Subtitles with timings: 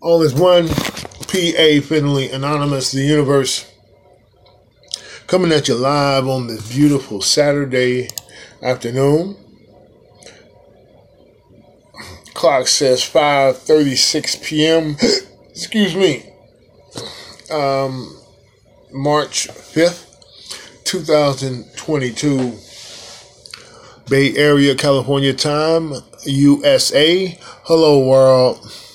[0.00, 0.68] All is one.
[1.26, 1.80] P.A.
[1.80, 3.68] Finley, Anonymous, the universe.
[5.26, 8.08] Coming at you live on this beautiful Saturday
[8.62, 9.36] afternoon.
[12.32, 14.96] Clock says 5:36 p.m.
[15.50, 16.32] Excuse me.
[17.50, 18.16] Um,
[18.92, 22.56] March 5th, 2022.
[24.08, 25.92] Bay Area, California time,
[26.24, 27.36] USA.
[27.64, 28.87] Hello, world.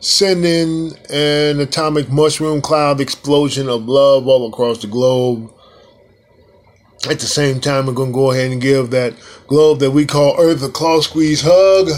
[0.00, 5.52] Sending an atomic mushroom cloud explosion of love all across the globe.
[7.08, 9.14] At the same time, we're going to go ahead and give that
[9.46, 11.88] globe that we call Earth a claw squeeze hug.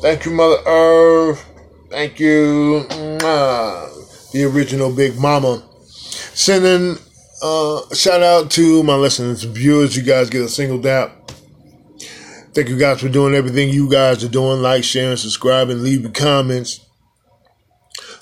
[0.00, 1.44] Thank you, Mother Earth.
[1.90, 2.84] Thank you.
[2.88, 5.62] The original Big Mama.
[6.34, 6.98] Sending
[7.42, 9.96] uh, shout out to my listeners and viewers.
[9.96, 11.25] You guys get a single dap.
[12.56, 14.62] Thank you guys for doing everything you guys are doing.
[14.62, 16.80] Like, sharing, subscribing, leaving comments.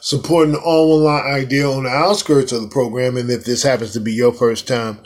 [0.00, 3.16] Supporting the all one line idea on the outskirts of the program.
[3.16, 4.98] And if this happens to be your first time,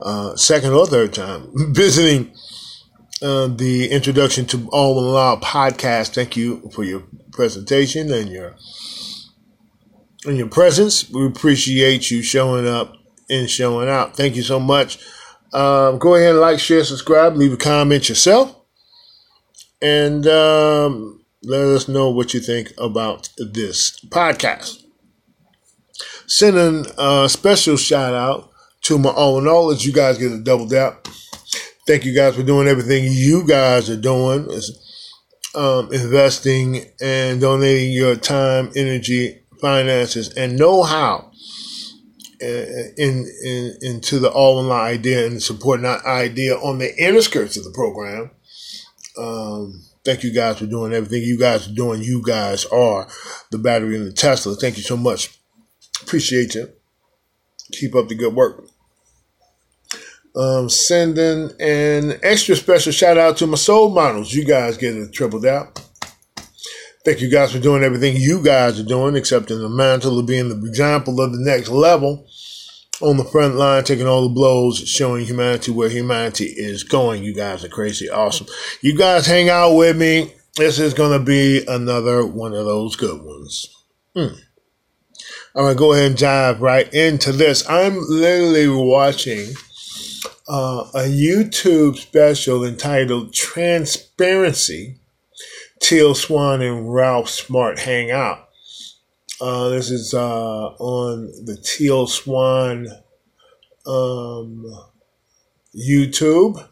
[0.00, 2.32] uh, second or third time visiting
[3.22, 8.54] uh, the introduction to All One Law podcast, thank you for your presentation and your
[10.26, 11.10] and your presence.
[11.10, 12.94] We appreciate you showing up
[13.28, 14.16] and showing out.
[14.16, 15.00] Thank you so much.
[15.52, 18.56] Um, go ahead and like, share, subscribe, leave a comment yourself,
[19.82, 24.82] and um, let us know what you think about this podcast.
[26.26, 28.50] Sending a special shout out
[28.82, 30.66] to my all in all as you guys get a double.
[31.86, 34.48] Thank you guys for doing everything you guys are doing.
[35.54, 41.30] Um, investing and donating your time, energy, finances, and know how
[42.42, 42.46] uh,
[42.98, 47.22] in, in into the all in all idea and supporting that idea on the inner
[47.22, 48.30] skirts of the program.
[49.18, 52.02] Um, thank you guys for doing everything you guys are doing.
[52.02, 53.08] You guys are
[53.50, 54.54] the battery and the Tesla.
[54.54, 55.38] Thank you so much.
[56.02, 56.70] Appreciate you.
[57.72, 58.64] Keep up the good work.
[60.36, 64.34] Um, sending an extra special shout out to my soul models.
[64.34, 65.78] You guys get a triple dap.
[67.04, 70.48] Thank you guys for doing everything you guys are doing, accepting the mantle of being
[70.48, 72.26] the example of the next level
[73.00, 77.22] on the front line, taking all the blows, showing humanity where humanity is going.
[77.22, 78.46] You guys are crazy awesome.
[78.80, 80.34] You guys hang out with me.
[80.56, 83.66] This is going to be another one of those good ones.
[84.14, 84.38] Hmm.
[85.54, 87.68] I'm going to go ahead and dive right into this.
[87.68, 89.54] I'm literally watching
[90.48, 95.00] uh, a YouTube special entitled Transparency
[95.80, 98.45] Teal Swan and Ralph Smart hang out.
[99.38, 102.88] Uh, this is uh, on the Teal Swan
[103.86, 104.64] um,
[105.74, 106.66] YouTube.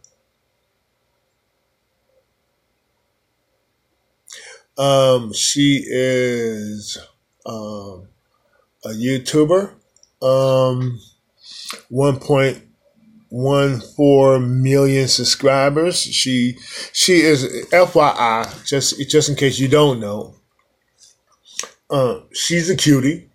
[4.78, 6.96] Um, she is
[7.44, 8.08] um,
[8.84, 9.74] a YouTuber.
[10.22, 10.98] Um,
[11.92, 16.00] 1.14 million subscribers.
[16.00, 16.56] She
[16.92, 20.36] she is FYI, just just in case you don't know.
[21.90, 23.28] Uh, she's a cutie.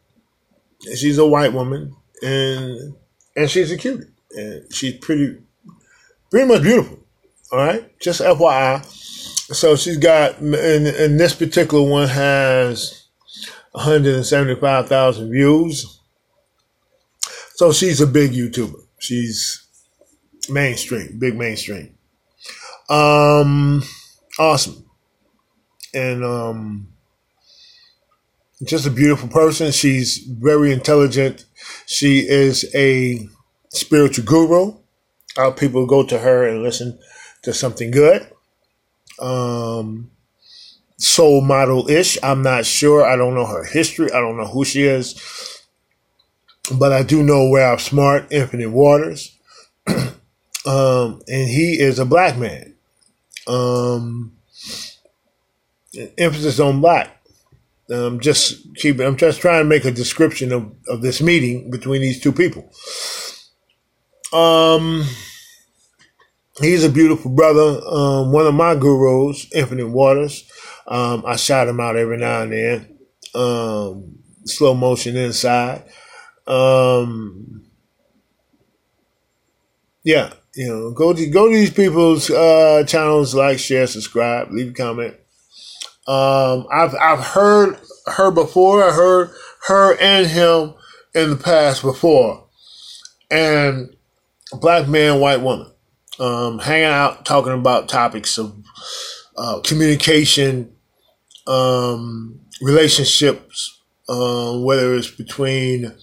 [0.95, 2.95] She's a white woman, and
[3.35, 5.37] and she's a cutie, and she's pretty
[6.31, 6.99] pretty much beautiful.
[7.51, 8.85] All right, just FYI.
[9.51, 13.07] So she's got, and, and this particular one has
[13.71, 15.99] 175,000 views.
[17.55, 18.79] So she's a big YouTuber.
[18.99, 19.65] She's
[20.49, 21.95] mainstream, big mainstream.
[22.89, 23.81] Um,
[24.37, 24.85] awesome.
[25.95, 26.93] And, um,
[28.65, 29.71] just a beautiful person.
[29.71, 31.45] She's very intelligent.
[31.85, 33.27] She is a
[33.69, 34.73] spiritual guru.
[35.37, 36.99] Our people go to her and listen
[37.43, 38.27] to something good.
[39.19, 40.11] Um,
[40.97, 42.17] soul model ish.
[42.21, 43.05] I'm not sure.
[43.05, 44.11] I don't know her history.
[44.11, 45.15] I don't know who she is.
[46.77, 49.35] But I do know Ralph Smart, Infinite Waters.
[49.87, 52.75] um, and he is a black man.
[53.47, 54.33] Um,
[56.17, 57.18] emphasis on black.
[57.91, 58.99] Um, just keep.
[58.99, 62.71] I'm just trying to make a description of, of this meeting between these two people.
[64.31, 65.05] Um,
[66.59, 67.81] he's a beautiful brother.
[67.87, 70.49] Um, one of my gurus, Infinite Waters.
[70.87, 72.97] Um, I shout him out every now and then.
[73.33, 75.83] Um, slow motion inside.
[76.47, 77.65] Um,
[80.03, 84.71] yeah, you know, go to go to these people's uh, channels, like, share, subscribe, leave
[84.71, 85.15] a comment.
[86.09, 87.77] Um, I've I've heard
[88.07, 88.83] her before.
[88.83, 89.29] I heard
[89.67, 90.73] her and him
[91.13, 92.47] in the past before,
[93.29, 93.95] and
[94.59, 95.71] black man, white woman,
[96.19, 98.55] um, hanging out, talking about topics of
[99.37, 100.73] uh, communication,
[101.45, 103.79] um, relationships,
[104.09, 105.95] uh, whether it's between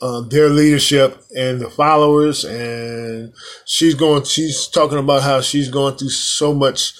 [0.00, 2.44] uh, their leadership and the followers.
[2.44, 3.32] And
[3.66, 6.94] she's going, she's talking about how she's going through so much.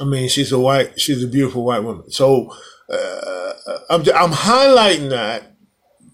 [0.00, 2.10] I mean, she's a white, she's a beautiful white woman.
[2.10, 2.52] So
[2.90, 3.52] uh,
[3.90, 5.56] I'm, I'm highlighting that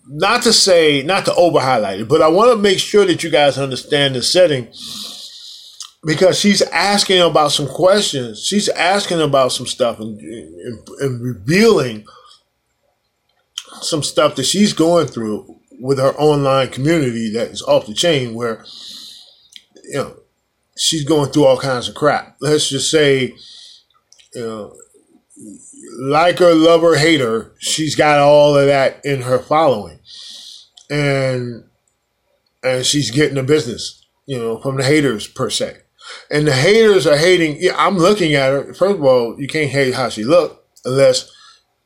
[0.06, 3.22] not to say, not to over highlight it, but I want to make sure that
[3.22, 4.68] you guys understand the setting
[6.04, 8.44] because she's asking about some questions.
[8.44, 12.04] She's asking about some stuff and, and, and revealing
[13.80, 18.34] some stuff that she's going through with her online community that is off the chain
[18.34, 18.64] where,
[19.84, 20.16] you know,
[20.76, 22.36] she's going through all kinds of crap.
[22.40, 23.34] Let's just say,
[24.34, 24.74] you know,
[25.98, 29.98] like her, love her, hate her, she's got all of that in her following.
[30.90, 31.64] And,
[32.62, 35.78] and she's getting the business, you know, from the haters per se.
[36.30, 37.58] And the haters are hating.
[37.60, 38.74] Yeah, I'm looking at her.
[38.74, 41.30] First of all, you can't hate how she look unless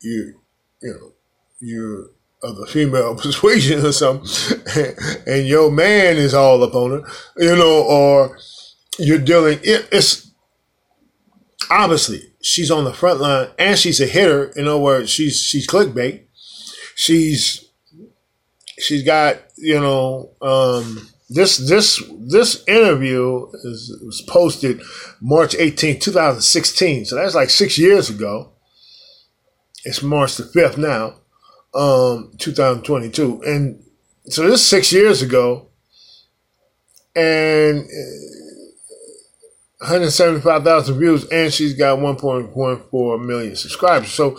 [0.00, 0.40] you,
[0.82, 1.12] you know,
[1.60, 2.10] you're
[2.42, 4.94] of the female persuasion or something,
[5.26, 7.08] and your man is all up on her,
[7.38, 8.38] you know, or
[8.98, 9.58] you're dealing.
[9.62, 10.30] It, it's
[11.70, 14.44] obviously she's on the front line and she's a hitter.
[14.56, 16.24] In other words, she's she's clickbait.
[16.94, 17.68] She's
[18.78, 24.80] she's got you know um, this this this interview is was posted
[25.20, 27.06] March 18, 2016.
[27.06, 28.52] So that's like six years ago.
[29.84, 31.16] It's March the 5th now
[31.74, 33.42] um, 2022.
[33.42, 33.82] And
[34.26, 35.68] so this is six years ago,
[37.14, 37.88] and
[39.78, 44.10] 175,000 views, and she's got 1.14 million subscribers.
[44.10, 44.38] So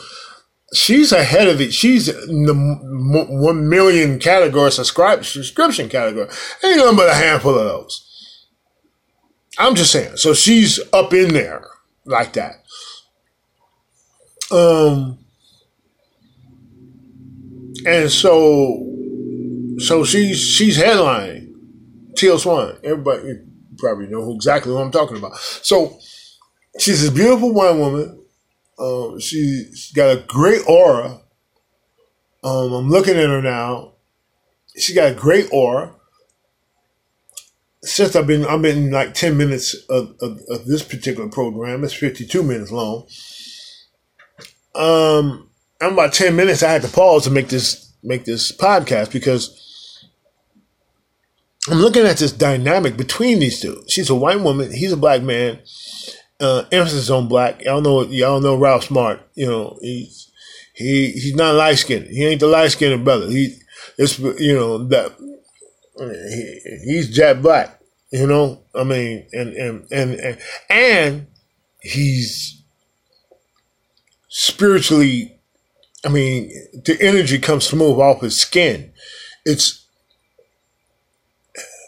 [0.74, 1.74] she's ahead of it.
[1.74, 6.28] She's in the 1 million category, subscribe, subscription category.
[6.64, 8.04] Ain't nothing but a handful of those.
[9.60, 10.18] I'm just saying.
[10.18, 11.68] So she's up in there
[12.06, 12.64] like that.
[14.50, 15.20] Um,
[17.86, 18.94] and so,
[19.80, 21.54] so she's she's headlining
[22.16, 22.78] Teal Swan.
[22.84, 23.47] Everybody
[23.78, 25.38] probably know exactly what I'm talking about.
[25.38, 26.00] So
[26.80, 28.24] she's a beautiful white woman.
[28.80, 31.20] Um, she's got a great aura.
[32.44, 33.94] Um, I'm looking at her now.
[34.78, 35.94] She got a great aura.
[37.84, 41.84] Since I've been, I've been like 10 minutes of, of, of this particular program.
[41.84, 43.08] It's 52 minutes long.
[44.76, 45.50] Um,
[45.82, 46.64] I'm about 10 minutes.
[46.64, 49.67] I had to pause to make this, make this podcast because
[51.70, 53.84] I'm looking at this dynamic between these two.
[53.88, 54.72] She's a white woman.
[54.72, 55.60] He's a black man.
[56.40, 57.64] Uh, emphasis on black.
[57.64, 59.20] Y'all know, y'all know Ralph Smart.
[59.36, 60.32] You know, he's,
[60.74, 62.08] he, he's not light skinned.
[62.08, 63.28] He ain't the light skinned brother.
[63.28, 63.58] He,
[63.98, 65.14] it's, you know, that,
[65.98, 67.82] he, he's jet black,
[68.12, 70.38] you know, I mean, and, and, and, and,
[70.70, 71.28] and
[71.82, 72.62] he's
[74.30, 75.38] spiritually
[76.06, 76.52] I mean,
[76.86, 78.92] the energy comes smooth off his skin.
[79.46, 79.87] It's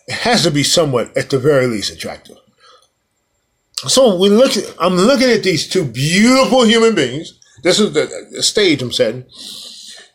[0.10, 2.38] it has to be somewhat, at the very least, attractive.
[3.88, 4.52] So we look.
[4.80, 7.40] I'm looking at these two beautiful human beings.
[7.64, 9.26] This is the, the stage I'm setting.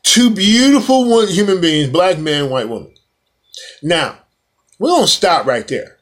[0.03, 2.93] Two beautiful human beings, black man, white woman.
[3.83, 4.19] Now,
[4.79, 5.97] we don't stop right there.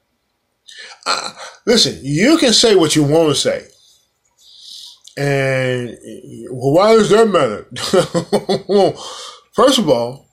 [1.07, 1.35] Uh,
[1.67, 3.67] listen, you can say what you want to say.
[5.17, 5.99] And
[6.51, 7.67] well, why does that matter?
[8.69, 8.93] well,
[9.53, 10.32] first of all,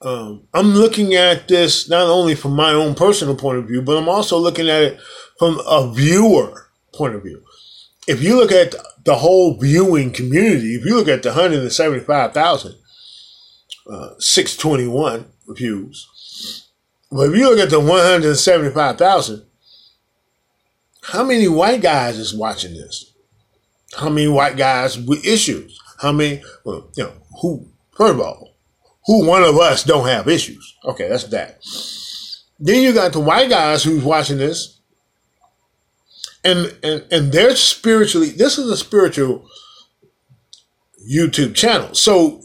[0.00, 3.96] um, I'm looking at this not only from my own personal point of view, but
[3.96, 5.00] I'm also looking at it
[5.38, 7.42] from a viewer point of view.
[8.06, 8.74] If you look at
[9.04, 12.74] the whole viewing community, if you look at the 175,000,
[13.90, 16.68] uh, 621 views,
[17.10, 19.44] but if you look at the 175,000,
[21.02, 23.12] how many white guys is watching this?
[23.96, 25.80] How many white guys with issues?
[26.00, 28.57] How many, well, you know, who, first of all,
[29.08, 30.76] who one of us don't have issues?
[30.84, 31.58] Okay, that's that.
[32.60, 34.78] Then you got the white guys who's watching this,
[36.44, 38.28] and and and they're spiritually.
[38.30, 39.48] This is a spiritual
[41.10, 42.40] YouTube channel, so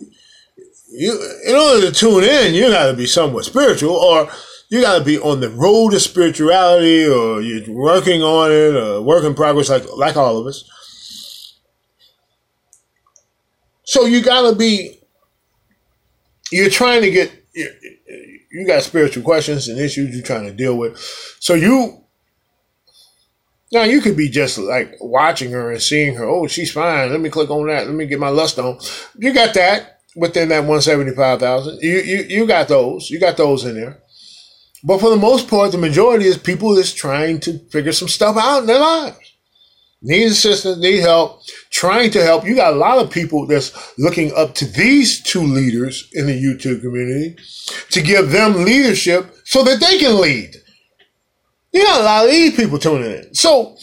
[0.90, 1.12] you
[1.46, 4.30] in order to tune in, you got to be somewhat spiritual, or
[4.74, 9.04] you got to be on the road to spirituality or you're working on it or
[9.04, 10.64] work in progress like, like all of us.
[13.84, 15.03] So you got to be,
[16.54, 20.98] you're trying to get, you got spiritual questions and issues you're trying to deal with.
[21.40, 22.04] So you,
[23.72, 26.26] now you could be just like watching her and seeing her.
[26.26, 27.10] Oh, she's fine.
[27.10, 27.88] Let me click on that.
[27.88, 28.78] Let me get my lust on.
[29.18, 31.80] You got that within that 175,000.
[31.82, 33.10] You, you, you got those.
[33.10, 34.00] You got those in there.
[34.84, 38.38] But for the most part, the majority is people that's trying to figure some stuff
[38.38, 39.33] out in their lives.
[40.04, 41.42] Need assistance, need help,
[41.72, 42.46] trying to help.
[42.46, 46.34] You got a lot of people that's looking up to these two leaders in the
[46.34, 47.38] YouTube community
[47.90, 50.56] to give them leadership so that they can lead.
[51.72, 53.34] You got a lot of these people tuning in.
[53.34, 53.78] So,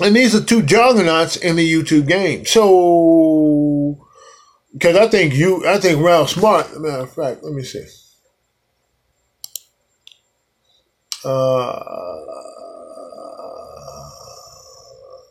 [0.00, 2.46] and these are two juggernauts in the YouTube game.
[2.46, 4.04] So,
[4.72, 7.84] because I think you, I think Ralph Smart, matter of fact, let me see.
[11.24, 12.18] Uh,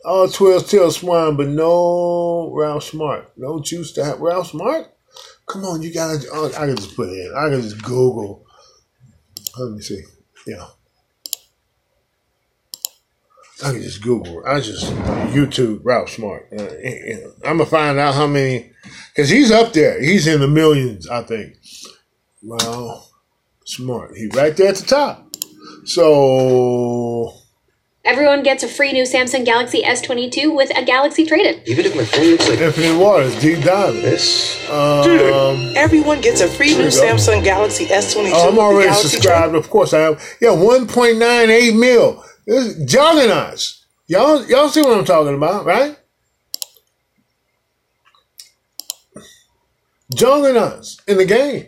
[0.07, 3.31] oh, 12 Teal Swan, but no Ralph Smart.
[3.37, 4.87] No juice to have Ralph Smart?
[5.45, 7.33] Come on, you gotta, oh, I can just put it in.
[7.35, 8.45] I can just Google.
[9.57, 10.01] Let me see.
[10.45, 10.65] Yeah.
[13.63, 14.43] I can just Google.
[14.45, 14.85] I just
[15.33, 16.47] YouTube Ralph Smart.
[16.57, 16.67] Uh,
[17.43, 18.71] I'm gonna find out how many,
[19.13, 20.01] because he's up there.
[20.01, 21.57] He's in the millions, I think.
[22.43, 23.09] Well,
[23.65, 24.15] Smart.
[24.15, 25.35] He right there at the top.
[25.85, 27.33] So
[28.07, 31.61] Everyone gets a free new Samsung Galaxy S22 with a Galaxy trade-in.
[31.65, 34.01] Even if my phone looks like Infinite Waters, deep diving.
[34.01, 34.69] this.
[34.69, 36.87] Um, Everyone gets a free new.
[36.87, 38.31] Samsung Galaxy S22.
[38.33, 39.55] oh, I'm with the already Galaxy subscribed.
[39.55, 40.13] Of course I am.
[40.39, 42.23] Yeah, 1.98 mil.
[42.45, 43.85] This is juggernauts.
[44.07, 45.99] Y'all, y'all see what I'm talking about, right?
[50.15, 51.67] Juggernauts in the game.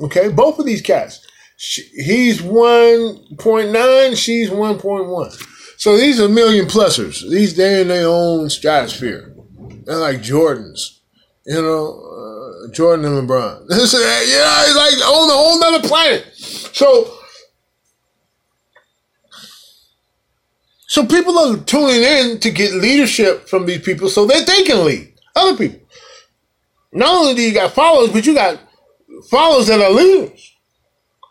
[0.00, 1.26] Okay, both of these cats.
[1.56, 5.50] She, he's 1.9, she's 1.1.
[5.78, 7.28] So these are million plusers.
[7.28, 9.34] These they in their own stratosphere.
[9.84, 11.00] They're like Jordans,
[11.46, 13.68] you know, uh, Jordan and LeBron.
[13.68, 16.26] Know, it's like on a whole nother planet.
[16.34, 17.18] So,
[20.88, 24.84] so people are tuning in to get leadership from these people so that they can
[24.84, 25.80] lead other people.
[26.92, 28.60] Not only do you got followers, but you got
[29.28, 30.53] followers that are leaders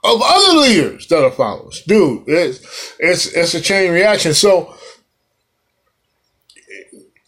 [0.04, 1.82] of other leaders that are followers.
[1.88, 4.34] Dude, it's it's it's a chain reaction.
[4.34, 4.76] So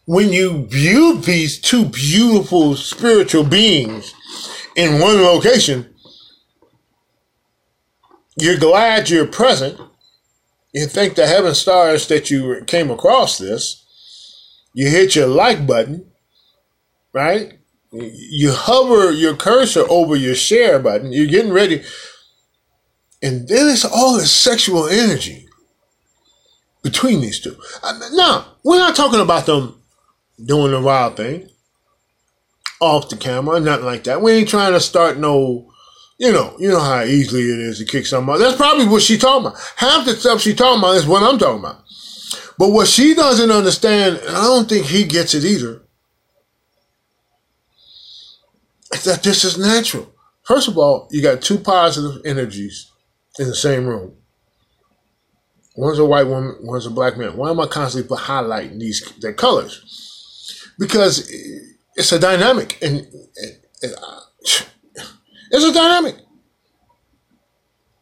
[0.05, 4.13] when you view these two beautiful spiritual beings
[4.75, 5.95] in one location,
[8.37, 9.79] you're glad you're present.
[10.73, 13.83] You thank the heaven stars that you came across this.
[14.73, 16.11] You hit your like button,
[17.13, 17.53] right?
[17.93, 21.13] You hover your cursor over your share button.
[21.13, 21.81] You're getting ready.
[23.25, 25.47] And then it's all this sexual energy
[26.83, 27.57] between these two.
[27.81, 29.81] Uh, Now, we're not talking about them
[30.45, 31.49] doing the wild thing
[32.79, 34.21] off the camera, nothing like that.
[34.21, 35.73] We ain't trying to start no,
[36.19, 38.43] you know, you know how easily it is to kick somebody.
[38.43, 39.59] That's probably what she talking about.
[39.75, 41.83] Half the stuff she talking about is what I'm talking about.
[42.59, 45.81] But what she doesn't understand, and I don't think he gets it either,
[48.93, 50.13] is that this is natural.
[50.43, 52.91] First of all, you got two positive energies
[53.39, 54.15] in the same room.
[55.75, 57.35] One's a white woman, one's a black man.
[57.35, 60.71] Why am I constantly highlighting these their colors?
[60.79, 61.29] Because
[61.95, 63.93] it's a dynamic, and, and- and,
[65.51, 66.15] it's a dynamic.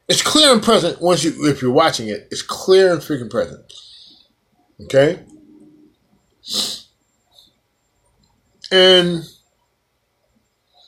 [0.07, 3.61] It's clear and present once you, if you're watching it, it's clear and freaking present.
[4.83, 5.19] Okay,
[8.71, 9.23] and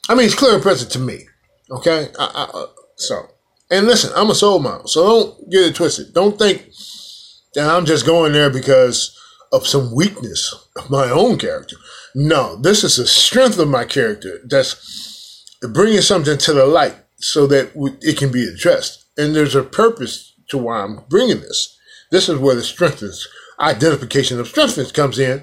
[0.09, 1.27] I mean it's clear and present to me.
[1.71, 3.27] Okay, I, I, uh, so
[3.69, 6.13] and listen, I'm a soul model, so don't get it twisted.
[6.13, 6.69] Don't think
[7.55, 9.17] that I'm just going there because
[9.51, 11.77] of some weakness of my own character.
[12.13, 17.47] No, this is the strength of my character that's bringing something to the light so
[17.47, 19.05] that it can be addressed.
[19.17, 21.77] And there's a purpose to why I'm bringing this.
[22.11, 23.27] This is where the strength is,
[23.59, 25.39] identification of strength comes in,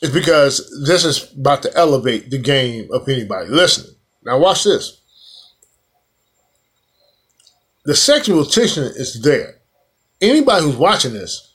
[0.00, 3.94] is because this is about to elevate the game of anybody listening.
[4.24, 5.01] Now, watch this
[7.84, 9.56] the sexual tension is there.
[10.20, 11.52] Anybody who's watching this,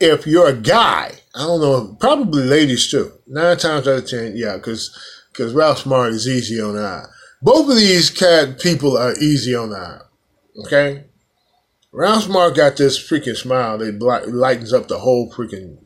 [0.00, 3.12] if you're a guy, I don't know, probably ladies too.
[3.26, 4.96] Nine times out of ten, yeah, because
[5.32, 7.04] because Ralph Smart is easy on the eye.
[7.42, 10.00] Both of these cat people are easy on the eye.
[10.64, 11.04] Okay,
[11.92, 15.78] Ralph Smart got this freaking smile that lightens up the whole freaking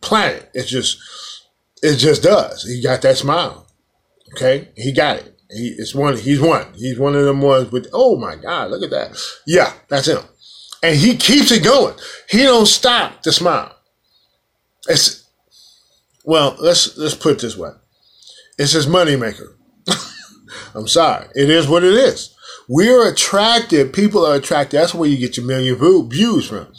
[0.00, 0.50] planet.
[0.54, 0.98] It just
[1.82, 2.62] it just does.
[2.62, 3.66] He got that smile.
[4.34, 5.35] Okay, he got it.
[5.50, 6.16] He it's one.
[6.16, 6.66] He's one.
[6.74, 7.88] He's one of them ones with.
[7.92, 8.70] Oh my God!
[8.70, 9.18] Look at that.
[9.46, 10.22] Yeah, that's him.
[10.82, 11.94] And he keeps it going.
[12.28, 13.74] He don't stop to smile.
[14.88, 15.28] It's
[16.24, 16.56] well.
[16.58, 17.70] Let's let's put it this way.
[18.58, 19.54] It's his moneymaker.
[20.74, 21.26] I'm sorry.
[21.34, 22.34] It is what it is.
[22.68, 23.92] We're attracted.
[23.92, 24.78] People are attracted.
[24.78, 25.76] That's where you get your million
[26.08, 26.72] views from.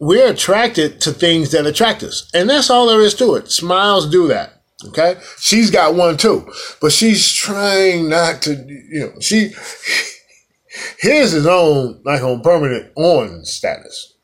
[0.00, 2.30] We're attracted to things that attract us.
[2.32, 3.50] And that's all there is to it.
[3.50, 4.57] Smiles do that.
[4.86, 5.16] Okay.
[5.38, 9.48] She's got one too, but she's trying not to, you know, she,
[11.00, 14.14] his is on, like on permanent on status.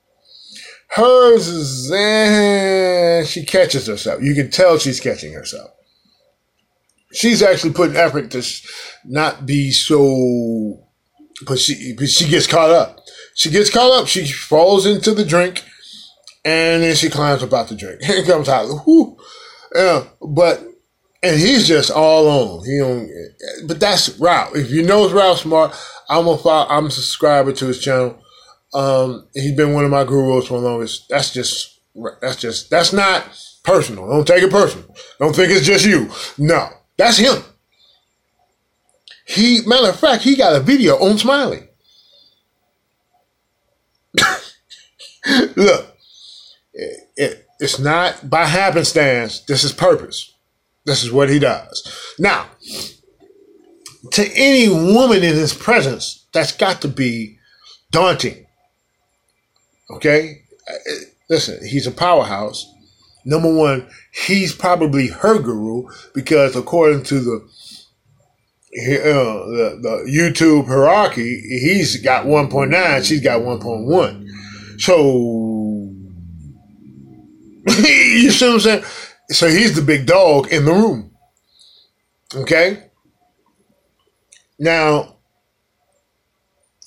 [0.88, 4.22] Hers is, eh, she catches herself.
[4.22, 5.70] You can tell she's catching herself.
[7.12, 8.44] She's actually putting effort to
[9.04, 10.84] not be so,
[11.46, 13.00] but she, but she gets caught up.
[13.34, 14.06] She gets caught up.
[14.06, 15.64] She falls into the drink
[16.44, 18.02] and then she climbs about the drink.
[18.02, 18.76] Here comes Tyler.
[18.86, 19.16] Whoo.
[19.74, 20.62] Yeah, but
[21.22, 22.64] and he's just all on.
[22.64, 23.10] He don't.
[23.66, 24.54] But that's Ralph.
[24.54, 25.74] If you know Ralph Smart,
[26.08, 28.22] I'm a follow, I'm a subscriber to his channel.
[28.72, 31.08] Um, he's been one of my gurus for the longest.
[31.08, 31.80] That's just
[32.20, 33.24] that's just that's not
[33.62, 34.06] personal.
[34.06, 34.94] Don't take it personal.
[35.18, 36.10] Don't think it's just you.
[36.38, 37.42] No, that's him.
[39.26, 41.68] He matter of fact, he got a video on Smiley.
[45.56, 45.96] Look,
[46.74, 49.40] it, it's not by happenstance.
[49.40, 50.32] This is purpose.
[50.84, 52.14] This is what he does.
[52.18, 52.46] Now,
[54.12, 57.38] to any woman in his presence, that's got to be
[57.90, 58.46] daunting.
[59.90, 60.42] Okay?
[61.30, 62.70] Listen, he's a powerhouse.
[63.24, 63.88] Number one,
[64.26, 67.48] he's probably her guru because according to the
[68.76, 74.28] uh, the, the YouTube hierarchy, he's got 1.9, she's got 1.1.
[74.80, 75.43] So,
[77.78, 78.84] you see what I'm saying?
[79.30, 81.14] So he's the big dog in the room.
[82.34, 82.84] Okay?
[84.58, 85.16] Now,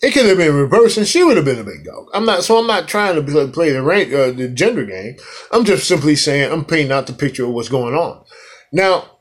[0.01, 2.07] it could have been reversed, and she would have been a big dog.
[2.13, 5.17] I'm not, so I'm not trying to play, the rank, uh, the gender game.
[5.51, 8.23] I'm just simply saying I'm painting out the picture of what's going on.
[8.71, 9.17] Now,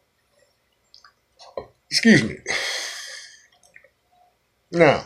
[1.91, 2.37] excuse me.
[4.73, 5.05] Now,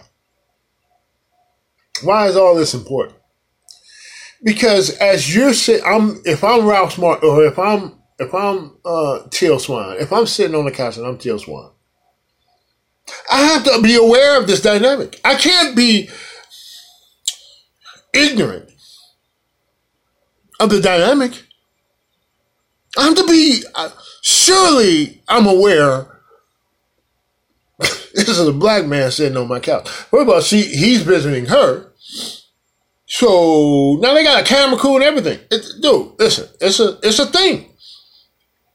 [2.03, 3.20] why is all this important?
[4.43, 9.21] Because as you're sitting, I'm if I'm Ralph Smart or if I'm if I'm uh,
[9.31, 11.73] Teal Swan, if I'm sitting on the couch and I'm Teal Swan,
[13.31, 15.21] I have to be aware of this dynamic.
[15.25, 16.11] I can't be
[18.13, 18.71] ignorant
[20.59, 21.45] of the dynamic.
[22.99, 23.91] I have to be, uh,
[24.23, 26.21] surely I'm aware.
[27.79, 29.89] this is a black man sitting on my couch.
[30.11, 30.63] What about she?
[30.63, 31.93] He's visiting her.
[33.11, 35.41] So now they got a camera crew and everything.
[35.51, 37.69] It, dude, listen, it's a it's a thing,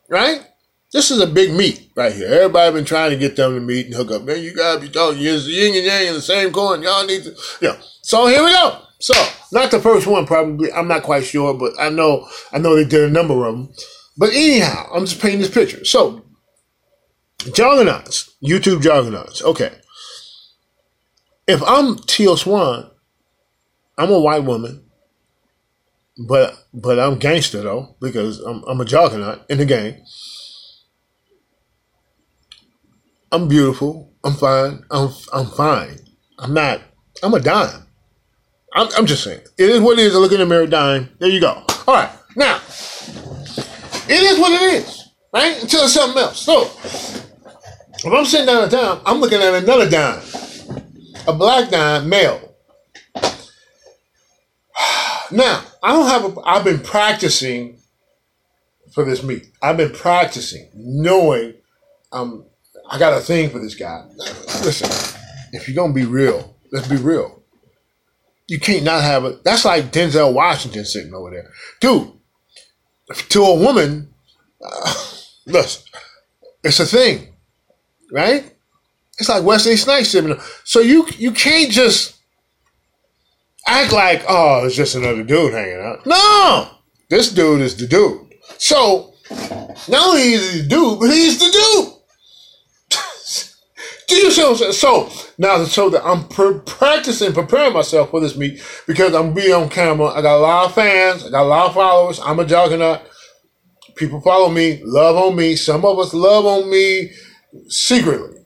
[0.09, 0.45] right?
[0.91, 2.27] This is a big meet right here.
[2.27, 4.23] Everybody been trying to get them to meet and hook up.
[4.23, 5.21] Man, you gotta be talking.
[5.21, 6.83] You're yin and yang in the same coin.
[6.83, 7.77] Y'all need to, yeah.
[8.01, 8.81] So here we go.
[8.99, 9.13] So
[9.53, 10.69] not the first one, probably.
[10.73, 13.73] I'm not quite sure, but I know I know they did a number of them.
[14.17, 15.85] But anyhow, I'm just painting this picture.
[15.85, 16.25] So
[17.53, 19.41] juggernauts, YouTube juggernauts.
[19.43, 19.71] Okay.
[21.47, 22.91] If I'm Teal Swan
[23.97, 24.85] I'm a white woman,
[26.27, 30.03] but but I'm gangster though because I'm I'm a juggernaut in the game.
[33.31, 34.13] I'm beautiful.
[34.23, 34.83] I'm fine.
[34.91, 35.99] I'm I'm fine.
[36.39, 36.81] I'm not.
[37.23, 37.87] I'm a dime.
[38.73, 39.41] I'm, I'm just saying.
[39.57, 40.15] It is what it is.
[40.15, 41.09] I look in the mirror, dime.
[41.19, 41.63] There you go.
[41.87, 42.09] All right.
[42.35, 45.61] Now, it is what it is, right?
[45.61, 46.41] Until it's something else.
[46.41, 50.21] So, if I'm sitting down a dime, I'm looking at another dime,
[51.25, 52.54] a black dime, male.
[55.31, 57.79] Now, I don't have a, I've been practicing
[58.93, 59.47] for this meet.
[59.61, 61.55] I've been practicing, knowing
[62.11, 62.45] um,
[62.89, 64.05] I got a thing for this guy.
[64.17, 64.89] Listen,
[65.51, 67.41] if you're going to be real, let's be real.
[68.47, 69.43] You can't not have it.
[69.43, 71.51] That's like Denzel Washington sitting over there.
[71.81, 72.11] Dude,
[73.29, 74.13] to a woman,
[74.63, 74.93] uh,
[75.45, 75.83] listen,
[76.63, 77.33] it's a thing,
[78.11, 78.51] right?
[79.17, 80.37] It's like Wesley Snipes sitting.
[80.63, 82.14] So you you can't just
[83.67, 86.05] act like, oh, it's just another dude hanging out.
[86.05, 86.69] No,
[87.09, 88.33] this dude is the dude.
[88.57, 89.13] So,
[89.89, 91.93] not only is he the dude, but he's the dude.
[94.07, 94.73] Do you see what I'm saying?
[94.73, 99.53] So, now so that I'm pre- practicing, preparing myself for this meet because I'm being
[99.53, 100.07] on camera.
[100.07, 102.19] I got a lot of fans, I got a lot of followers.
[102.19, 103.01] I'm a juggernaut.
[103.95, 105.55] People follow me, love on me.
[105.55, 107.11] Some of us love on me
[107.67, 108.37] secretly,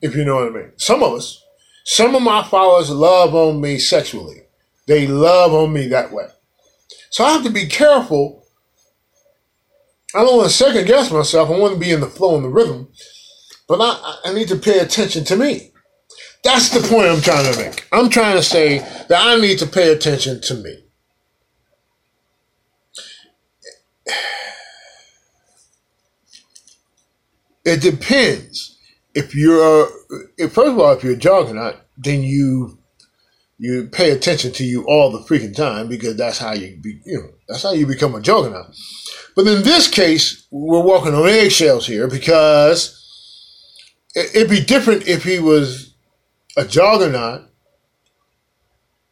[0.00, 0.72] if you know what I mean.
[0.76, 1.42] Some of us.
[1.88, 4.42] Some of my followers love on me sexually.
[4.86, 6.26] They love on me that way.
[7.08, 8.44] So I have to be careful.
[10.14, 11.48] I don't want to second guess myself.
[11.48, 12.88] I want to be in the flow and the rhythm.
[13.66, 15.72] But I, I need to pay attention to me.
[16.44, 17.88] That's the point I'm trying to make.
[17.90, 20.84] I'm trying to say that I need to pay attention to me.
[27.64, 28.77] It depends
[29.18, 29.88] if you're,
[30.36, 32.78] if, first of all, if you're a juggernaut, then you
[33.60, 37.18] you pay attention to you all the freaking time because that's how you be, you
[37.18, 38.66] know that's how you become a juggernaut.
[39.34, 42.94] But in this case, we're walking on eggshells here because
[44.14, 45.94] it'd be different if he was
[46.56, 47.50] a juggernaut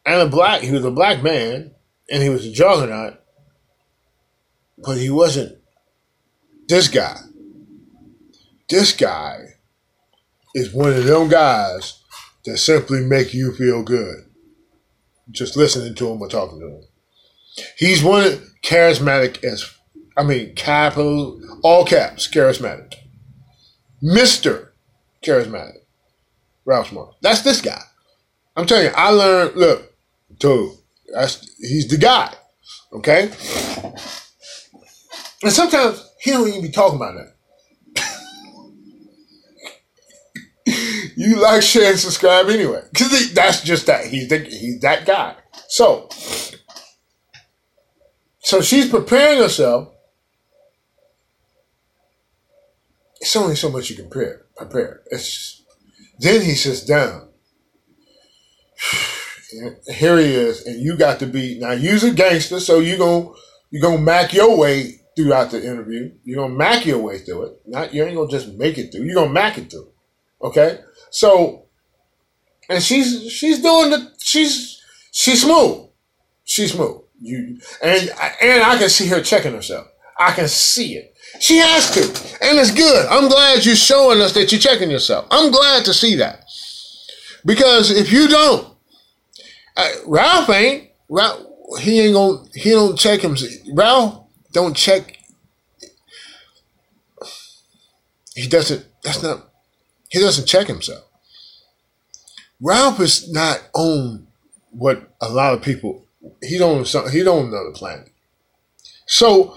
[0.05, 0.61] and a black.
[0.61, 1.73] He was a black man
[2.09, 3.21] and he was a juggernaut,
[4.79, 5.59] but he wasn't
[6.69, 7.19] this guy.
[8.69, 9.56] This guy
[10.57, 12.03] is one of them guys
[12.47, 14.25] that simply make you feel good.
[15.31, 16.83] Just listening to him or talking to him.
[17.77, 19.71] He's one of charismatic as
[20.17, 22.95] I mean capital all caps, charismatic.
[24.03, 24.69] Mr.
[25.23, 25.79] Charismatic.
[26.65, 27.17] Ralph Smart.
[27.21, 27.83] That's this guy.
[28.57, 29.93] I'm telling you, I learned, look,
[30.39, 30.73] dude,
[31.13, 32.33] that's he's the guy.
[32.95, 33.31] Okay?
[35.43, 37.36] And sometimes he don't even be talking about that.
[41.17, 42.83] You like, share, and subscribe anyway.
[42.93, 44.07] Because that's just that.
[44.07, 45.37] He's the, he's that guy.
[45.69, 46.09] So,
[48.41, 49.89] so she's preparing herself.
[53.21, 54.47] It's only so much you can prepare.
[54.57, 55.03] Prepare.
[55.07, 55.63] It's
[56.19, 57.29] then he sits down.
[59.89, 61.73] Here he is, and you got to be now.
[61.73, 63.31] You's a gangster, so you gonna
[63.71, 66.13] you gonna mac your way throughout the interview.
[66.25, 67.61] You're gonna mac your way through it.
[67.67, 69.05] Not you ain't gonna just make it through.
[69.05, 69.89] You're gonna mac it through.
[70.43, 70.81] Okay,
[71.17, 71.65] so
[72.69, 75.89] and she's she's doing the she's she's smooth.
[76.45, 77.01] She's smooth.
[77.23, 78.11] You and
[78.43, 79.87] and I can see her checking herself.
[80.19, 81.17] I can see it.
[81.41, 82.01] She has to,
[82.45, 83.07] and it's good.
[83.07, 85.27] I'm glad you're showing us that you're checking yourself.
[85.31, 86.45] I'm glad to see that
[87.47, 88.77] because if you don't,
[89.75, 90.91] uh, Ralph ain't.
[91.09, 91.47] Ralph,
[91.81, 92.45] he ain't gonna.
[92.55, 93.37] He don't check him.
[93.73, 95.17] Ralph don't check.
[98.35, 98.85] He doesn't.
[99.03, 99.51] That's not.
[100.09, 101.06] He doesn't check himself.
[102.61, 104.27] Ralph is not on
[104.71, 106.07] what a lot of people.
[106.43, 106.87] He don't.
[107.11, 108.11] He don't know the planet.
[109.07, 109.57] So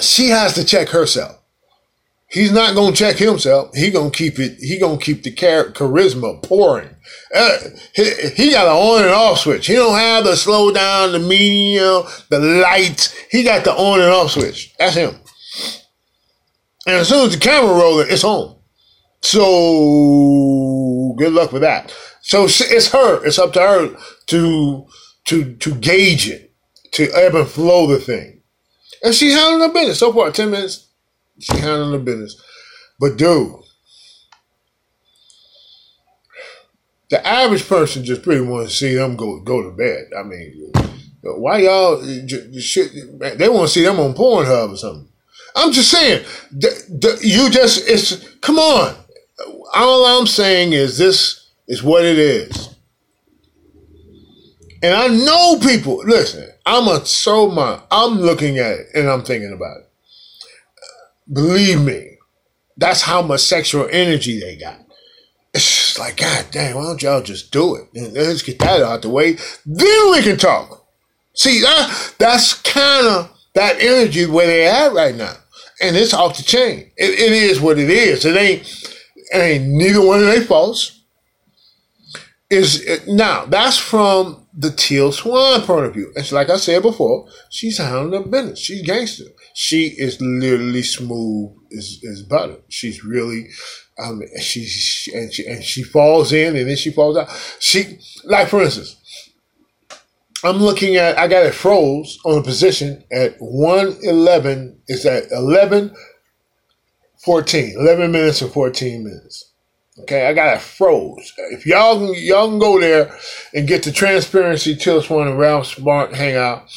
[0.00, 1.38] she has to check herself.
[2.30, 3.74] He's not gonna check himself.
[3.74, 4.58] He gonna keep it.
[4.58, 6.90] He gonna keep the char- charisma pouring.
[7.34, 7.58] Uh,
[7.94, 9.66] he, he, got an on and off switch.
[9.66, 13.14] He don't have the slow down, the medium, the lights.
[13.30, 14.74] He got the on and off switch.
[14.78, 15.14] That's him.
[16.86, 18.56] And as soon as the camera rolling, it's on.
[19.22, 20.77] So
[21.18, 21.94] good luck with that.
[22.22, 23.24] So it's her.
[23.24, 24.86] It's up to her to
[25.26, 26.52] to to gauge it,
[26.92, 28.40] to ebb and flow the thing.
[29.02, 29.98] And she's handling her business.
[29.98, 30.88] So far, 10 minutes,
[31.38, 32.42] she's handling her business.
[32.98, 33.54] But dude,
[37.10, 40.10] the average person just pretty wants to see them go go to bed.
[40.18, 40.72] I mean,
[41.22, 42.02] why y'all
[42.58, 42.92] shit?
[43.38, 45.08] They want to see them on Pornhub or something.
[45.56, 48.94] I'm just saying, the, the, you just it's come on.
[49.74, 52.74] All I'm saying is this is what it is.
[54.82, 55.98] And I know people.
[55.98, 59.90] Listen, I'm a soul my I'm looking at it and I'm thinking about it.
[61.32, 62.16] Believe me,
[62.76, 64.78] that's how much sexual energy they got.
[65.52, 67.88] It's just like, God damn, why don't y'all just do it?
[67.94, 69.36] Let's get that out the way.
[69.66, 70.86] Then we can talk.
[71.34, 75.34] See, that that's kind of that energy where they at right now.
[75.80, 76.90] And it's off the chain.
[76.96, 78.24] It, it is what it is.
[78.24, 78.97] It ain't
[79.32, 80.94] ain't neither one of their faults.
[82.50, 86.10] Is now that's from the Teal Swan point of view.
[86.16, 88.58] It's like I said before, she's handling the business.
[88.58, 89.26] She's gangster.
[89.52, 92.56] She is literally smooth as, as butter.
[92.68, 93.48] She's really,
[94.02, 97.28] um, she, she, and she, and she falls in and then she falls out.
[97.60, 98.96] She, like for instance,
[100.44, 104.80] I'm looking at, I got it froze on a position at 111.
[104.86, 105.94] It's at 11,
[107.24, 109.52] 14, 11 minutes and 14 minutes.
[110.00, 111.32] Okay, I got it froze.
[111.50, 113.16] If y'all can, y'all can go there
[113.52, 116.70] and get the transparency Teal Swan and Ralph Smart hangout.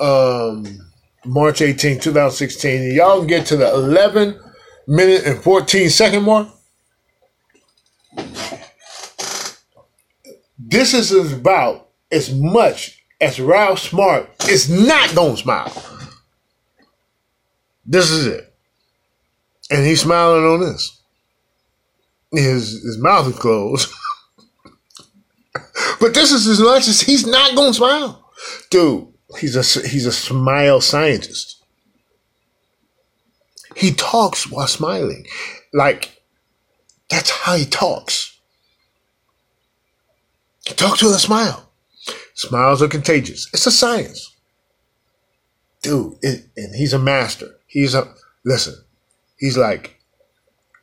[0.00, 0.90] Um,
[1.24, 2.82] March 18, 2016.
[2.82, 4.38] And Y'all can get to the 11
[4.88, 6.48] minute and 14 second mark.
[10.58, 15.72] This is about as much as Ralph Smart is not gonna smile.
[17.86, 18.53] This is it.
[19.74, 21.04] And he's smiling on this
[22.42, 23.92] his his mouth is closed.
[26.00, 28.30] but this is as much as he's not gonna smile,
[28.70, 29.08] dude.
[29.38, 31.62] He's a he's a smile scientist.
[33.76, 35.26] He talks while smiling,
[35.72, 36.22] like
[37.08, 38.38] that's how he talks.
[40.66, 41.70] He talks with a smile.
[42.34, 43.48] Smiles are contagious.
[43.52, 44.34] It's a science,
[45.82, 46.16] dude.
[46.22, 47.56] It, and he's a master.
[47.66, 48.12] He's a
[48.44, 48.83] listen.
[49.44, 50.00] He's like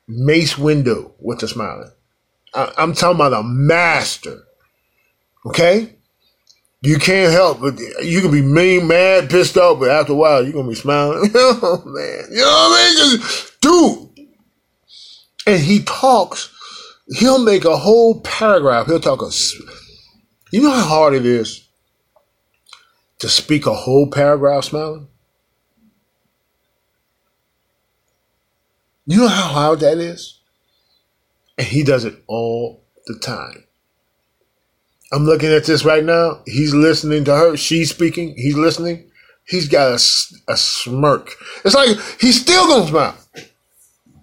[0.07, 1.89] Mace Windu with the smiling.
[2.53, 4.43] I, am talking about a master.
[5.47, 5.95] Okay?
[6.83, 10.43] You can't help but you can be mean, mad, pissed off, but after a while
[10.43, 11.31] you're gonna be smiling.
[11.33, 12.25] oh man.
[12.29, 13.25] You know what I mean?
[13.61, 14.27] dude.
[15.47, 16.53] And he talks,
[17.17, 18.85] he'll make a whole paragraph.
[18.85, 19.31] He'll talk a
[20.51, 21.67] you know how hard it is
[23.17, 25.07] to speak a whole paragraph smiling?
[29.05, 30.39] You know how hard that is?
[31.57, 33.65] And he does it all the time.
[35.11, 36.41] I'm looking at this right now.
[36.45, 37.57] He's listening to her.
[37.57, 38.33] She's speaking.
[38.37, 39.11] He's listening.
[39.45, 39.95] He's got a,
[40.47, 41.35] a smirk.
[41.65, 43.17] It's like he's still gonna smile.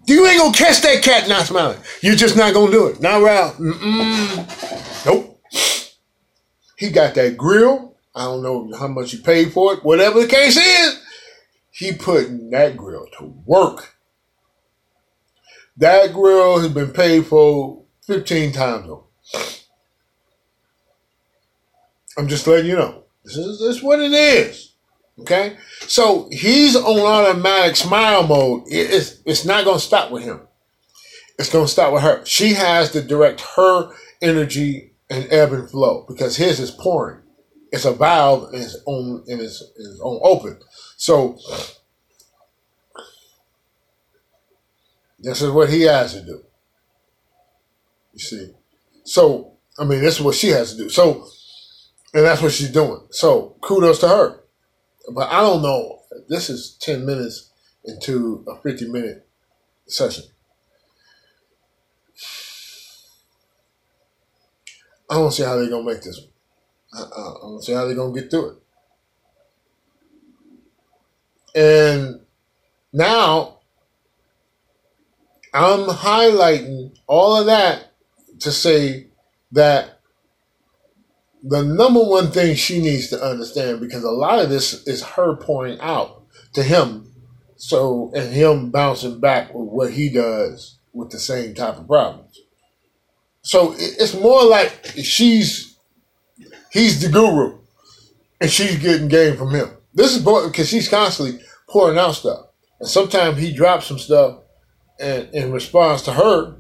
[0.07, 1.79] You ain't gonna catch that cat not smiling.
[2.01, 3.01] You're just not gonna do it.
[3.03, 3.59] Not Ralph.
[3.59, 5.05] Mm-mm.
[5.05, 5.39] Nope.
[6.77, 7.97] He got that grill.
[8.15, 9.85] I don't know how much he paid for it.
[9.85, 11.03] Whatever the case is,
[11.71, 13.98] he putting that grill to work.
[15.79, 19.03] That grill has been paid for 15 times over.
[22.19, 23.05] I'm just letting you know.
[23.25, 24.73] This is, this is what it is.
[25.21, 25.57] Okay?
[25.81, 28.65] So he's on automatic smile mode.
[28.67, 30.41] It's, it's not going to stop with him.
[31.39, 32.25] It's going to stop with her.
[32.27, 37.21] She has to direct her energy and ebb and flow because his is pouring.
[37.71, 40.59] It's a valve and it's on and it's, it's on open.
[40.97, 41.39] So
[45.19, 46.43] this is what he has to do.
[48.13, 48.51] You see.
[49.05, 50.89] So I mean, this is what she has to do.
[50.89, 51.27] So
[52.15, 53.01] and that's what she's doing.
[53.11, 54.41] So kudos to her.
[55.13, 56.01] But I don't know.
[56.29, 57.51] This is 10 minutes
[57.85, 59.27] into a 50 minute
[59.87, 60.25] session.
[65.11, 66.29] I don't see how they're going to make this one.
[66.93, 68.57] I, I, I don't see how they're going to get through it.
[71.55, 72.21] And
[72.93, 73.58] now
[75.55, 77.93] I'm highlighting all of that
[78.41, 79.09] to say
[79.53, 80.01] that
[81.43, 85.37] the number one thing she needs to understand because a lot of this is her
[85.37, 86.23] pouring out
[86.55, 87.05] to him.
[87.57, 92.41] So and him bouncing back with what he does with the same type of problems.
[93.43, 95.77] So it's more like she's
[96.71, 97.59] he's the guru
[98.41, 99.71] and she's getting game from him.
[99.95, 102.47] This is because she's constantly pouring out stuff.
[102.79, 104.41] And sometimes he drops some stuff
[104.99, 106.59] and in response to her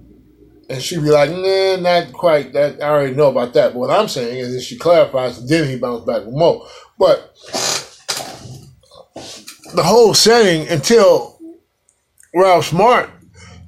[0.68, 2.52] and she'd be like, nah, not quite.
[2.52, 3.72] That I already know about that.
[3.72, 6.66] But what I'm saying is, that she clarifies, then he bounced back with more.
[6.98, 7.34] But
[9.74, 11.38] the whole setting until
[12.34, 13.10] Ralph Smart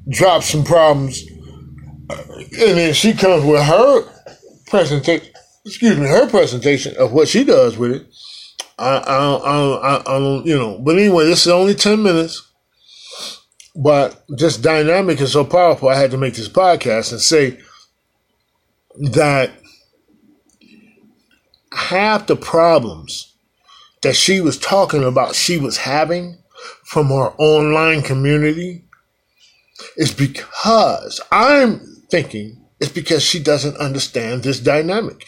[0.08, 1.24] drops some problems,
[2.10, 4.02] uh, and then she comes with her
[4.66, 5.32] presentation.
[5.64, 8.06] Excuse me, her presentation of what she does with it.
[8.78, 10.78] I, I, I, I, I don't, you know.
[10.78, 12.49] But anyway, this is only ten minutes.
[13.76, 17.58] But just dynamic is so powerful, I had to make this podcast and say
[19.12, 19.52] that
[21.72, 23.34] half the problems
[24.02, 26.38] that she was talking about, she was having
[26.84, 28.84] from her online community
[29.96, 31.80] is because I'm
[32.10, 35.26] thinking it's because she doesn't understand this dynamic.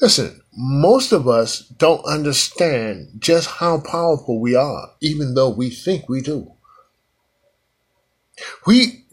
[0.00, 6.08] Listen, most of us don't understand just how powerful we are, even though we think
[6.08, 6.52] we do.
[8.66, 9.04] We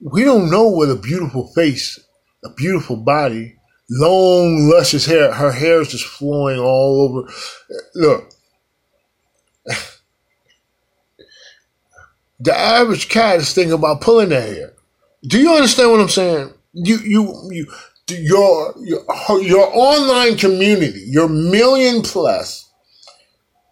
[0.00, 1.98] we don't know what a beautiful face,
[2.44, 3.56] a beautiful body,
[3.90, 5.32] long luscious hair.
[5.32, 7.32] Her hair is just flowing all over.
[7.94, 8.30] Look,
[12.40, 14.72] the average cat is thinking about pulling their hair.
[15.26, 16.52] Do you understand what I'm saying?
[16.74, 17.66] You you you
[18.08, 22.70] your your your online community, your million plus,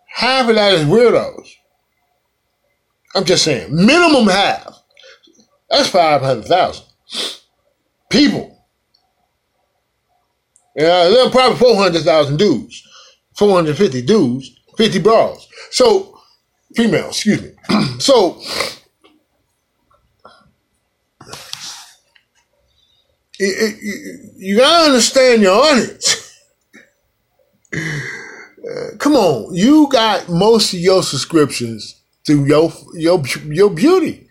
[0.06, 1.48] half of that is weirdos.
[3.14, 4.81] I'm just saying, minimum half.
[5.72, 6.85] That's 500,000
[8.11, 8.58] people.
[10.76, 12.87] Yeah, there are probably 400,000 dudes,
[13.37, 15.48] 450 dudes, 50 bras.
[15.70, 16.20] So,
[16.76, 17.52] female, excuse me.
[17.98, 18.38] so,
[23.38, 26.38] it, it, you gotta understand your audience.
[28.98, 34.28] come on, you got most of your subscriptions through your your your beauty.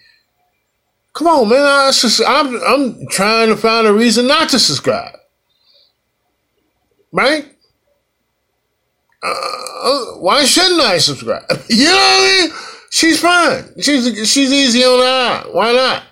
[1.13, 1.59] Come on, man.
[1.61, 1.91] I,
[2.27, 5.15] I'm, I'm trying to find a reason not to subscribe.
[7.11, 7.45] Right?
[9.21, 11.43] Uh, why shouldn't I subscribe?
[11.69, 12.51] you know what I mean?
[12.89, 13.63] She's fine.
[13.81, 15.43] She's she's easy on the eye.
[15.51, 16.03] Why not?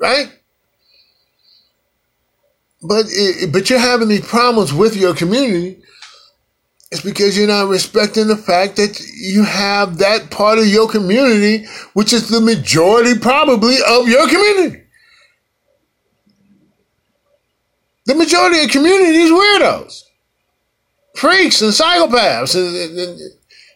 [0.00, 0.32] Right?
[2.82, 5.82] But it, but you're having these problems with your community
[6.94, 11.66] it's because you're not respecting the fact that you have that part of your community,
[11.94, 14.84] which is the majority probably of your community.
[18.06, 20.02] The majority of community is weirdos,
[21.16, 23.20] freaks, and psychopaths, and, and, and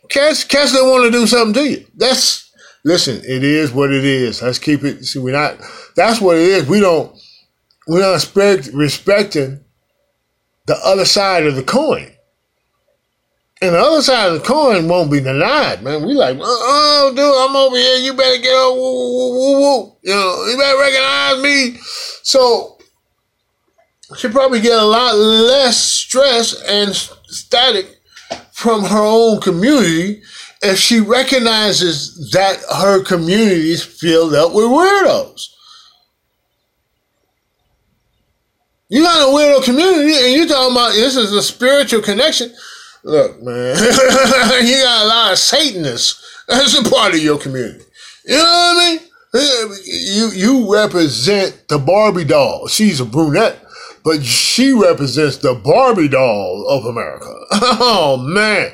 [0.09, 1.87] cats, cats that want to do something to you.
[1.96, 2.52] That's
[2.85, 3.16] listen.
[3.24, 4.40] It is what it is.
[4.42, 5.04] Let's keep it.
[5.04, 5.59] See, we're not.
[5.96, 6.68] That's what it is.
[6.68, 7.18] We don't.
[7.88, 9.64] We're not respect, respecting
[10.66, 12.12] the other side of the coin.
[13.60, 16.06] And the other side of the coin won't be denied, man.
[16.06, 17.96] We like, oh, dude, I'm over here.
[17.96, 19.96] You better get over, woo, woo, woo, woo.
[20.02, 21.80] You know, you better recognize me.
[22.22, 22.78] So
[24.16, 28.00] she probably get a lot less stress and static
[28.52, 30.22] from her own community
[30.62, 35.48] if she recognizes that her community is filled up with weirdos.
[38.88, 42.54] You got a weirdo community and you're talking about this is a spiritual connection.
[43.04, 43.76] Look, man,
[44.66, 46.44] you got a lot of Satanists.
[46.48, 47.84] That's a part of your community.
[48.24, 49.08] You know what I mean?
[49.84, 52.66] You you represent the Barbie doll.
[52.66, 53.58] She's a brunette,
[54.02, 57.34] but she represents the Barbie doll of America.
[57.80, 58.72] Oh man.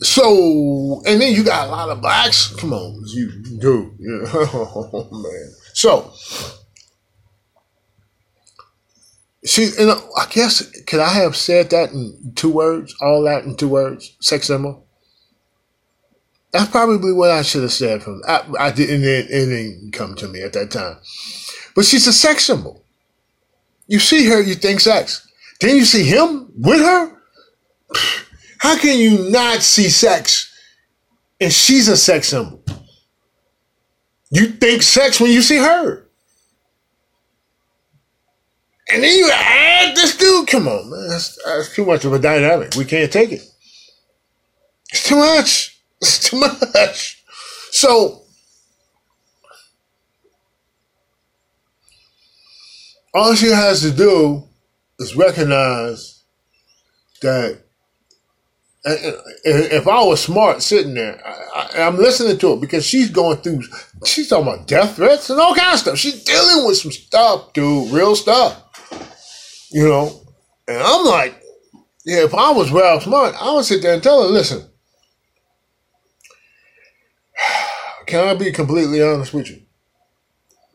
[0.00, 2.54] So and then you got a lot of blacks.
[2.56, 3.30] Come on, you
[3.60, 3.94] do.
[3.98, 4.32] Yeah.
[4.54, 5.54] Oh man.
[5.74, 6.12] So
[9.44, 12.94] See, and I guess could I have said that in two words?
[13.00, 14.16] All that in two words?
[14.20, 14.86] Sex symbol.
[16.52, 18.02] That's probably what I should have said.
[18.02, 19.02] From I, I didn't.
[19.02, 20.98] It, it didn't come to me at that time.
[21.74, 22.84] But she's a sex symbol.
[23.86, 25.26] You see her, you think sex.
[25.60, 27.16] Then you see him with her.
[28.58, 30.50] How can you not see sex?
[31.40, 32.62] And she's a sex symbol.
[34.30, 36.01] You think sex when you see her.
[38.92, 40.48] And then you add this dude.
[40.48, 41.08] Come on, man.
[41.08, 42.74] That's, that's too much of a dynamic.
[42.76, 43.42] We can't take it.
[44.90, 45.80] It's too much.
[46.00, 47.22] It's too much.
[47.70, 48.22] So,
[53.14, 54.44] all she has to do
[54.98, 56.22] is recognize
[57.22, 57.60] that
[58.84, 61.20] if I was smart sitting there,
[61.54, 63.62] I, am listening to it because she's going through,
[64.04, 65.98] she's talking about death threats and all kinds of stuff.
[65.98, 68.60] She's dealing with some stuff, dude, real stuff.
[69.72, 70.20] You know,
[70.68, 71.42] and I'm like,
[72.04, 74.68] yeah, if I was Ralph Smart, I would sit there and tell her, listen,
[78.06, 79.62] can I be completely honest with you?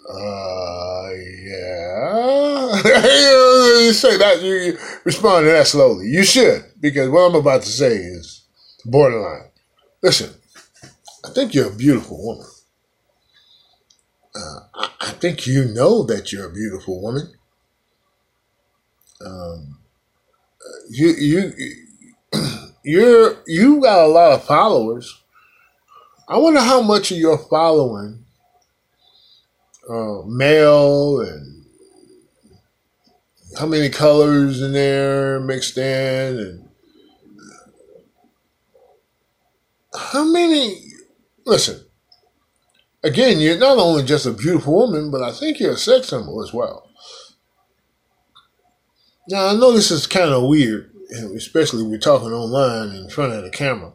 [0.10, 2.82] Uh, yeah.
[3.82, 6.08] you say that, you respond to that slowly.
[6.08, 8.46] You should, because what I'm about to say is
[8.84, 9.50] borderline.
[10.02, 10.34] Listen,
[11.24, 12.48] I think you're a beautiful woman.
[14.34, 17.37] Uh, I, I think you know that you're a beautiful woman
[19.26, 19.80] um,
[20.90, 21.54] you you
[22.84, 25.22] you're you got a lot of followers.
[26.28, 28.26] I wonder how much of your following,
[29.90, 31.66] uh, male and
[33.58, 36.70] how many colors in there mixed in and
[39.96, 40.92] how many
[41.46, 41.84] listen
[43.04, 46.44] again you're not only just a beautiful woman but i think you're a sex symbol
[46.44, 46.87] as well
[49.30, 50.92] now, I know this is kind of weird,
[51.36, 53.92] especially we're talking online in front of the camera.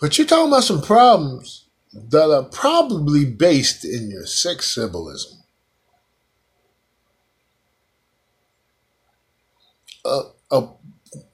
[0.00, 5.38] But you're talking about some problems that are probably based in your sex symbolism.
[10.04, 10.66] Uh, uh,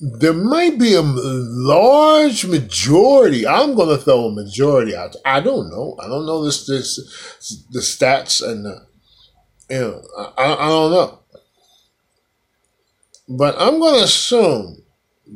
[0.00, 3.46] there might be a large majority.
[3.46, 5.14] I'm going to throw a majority out.
[5.24, 5.96] I don't know.
[6.00, 6.96] I don't know this, this,
[7.70, 8.86] the stats and the,
[9.70, 10.02] you know,
[10.36, 11.20] I, I don't know.
[13.28, 14.82] But I'm going to assume,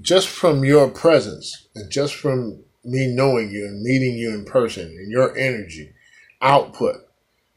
[0.00, 4.87] just from your presence and just from me knowing you and meeting you in person
[4.87, 5.92] and your energy
[6.40, 6.96] output,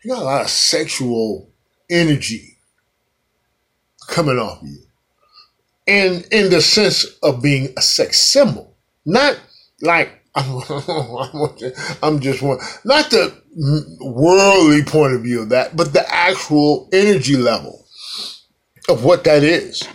[0.04, 1.50] you got a lot of sexual
[1.90, 2.58] energy
[4.08, 4.80] coming off you.
[5.88, 9.40] And in the sense of being a sex symbol, not
[9.82, 13.40] like I'm just one, not the
[14.00, 17.83] worldly point of view of that, but the actual energy level
[18.90, 19.88] of what that is.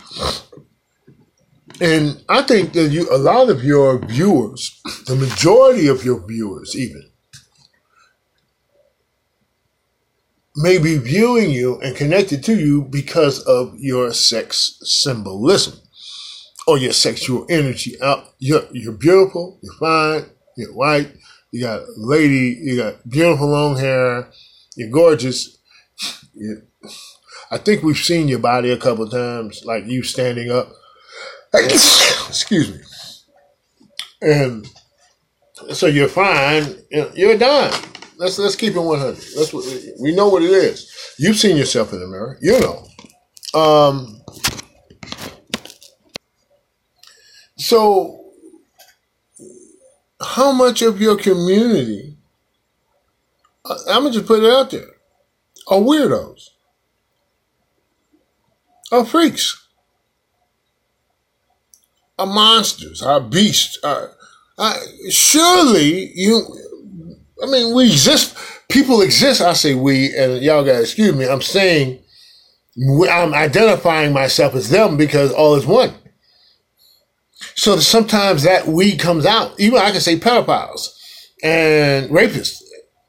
[1.81, 6.75] And I think that you, a lot of your viewers, the majority of your viewers
[6.75, 7.09] even,
[10.55, 15.79] may be viewing you and connected to you because of your sex symbolism
[16.67, 17.95] or your sexual energy.
[18.01, 20.25] Out, You're, you're beautiful, you're fine,
[20.57, 21.13] you're white,
[21.51, 24.29] you got lady, you got beautiful long hair,
[24.75, 25.57] you're gorgeous,
[26.33, 26.63] you're,
[27.51, 30.71] I think we've seen your body a couple times, like you standing up.
[31.53, 32.79] Excuse me.
[34.21, 34.67] And
[35.73, 36.75] so you're fine.
[36.91, 37.73] You're done.
[38.17, 39.15] Let's let's keep it 100.
[39.15, 39.65] That's what
[39.99, 41.15] we know what it is.
[41.17, 42.37] You've seen yourself in the mirror.
[42.41, 43.59] You know.
[43.59, 44.21] Um.
[47.57, 48.31] So,
[50.21, 52.17] how much of your community?
[53.65, 54.87] I'm gonna just put it out there.
[55.67, 56.49] Are weirdos
[58.91, 59.67] are freaks.
[62.17, 63.79] are monsters, are beasts.
[63.83, 64.07] Uh,
[64.57, 64.75] are, are,
[65.09, 66.41] surely you,
[67.41, 68.37] I mean, we exist.
[68.69, 69.41] People exist.
[69.41, 71.27] I say we, and y'all got to excuse me.
[71.27, 71.99] I'm saying
[73.09, 75.93] I'm identifying myself as them because all is one.
[77.55, 79.59] So sometimes that we comes out.
[79.59, 80.89] Even I can say pedophiles
[81.43, 82.61] and rapists,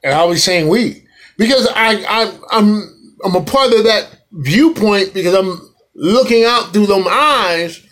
[0.02, 1.04] and I'll be saying we
[1.36, 5.69] because I, I I'm I'm a part of that viewpoint because I'm
[6.00, 7.86] looking out through them eyes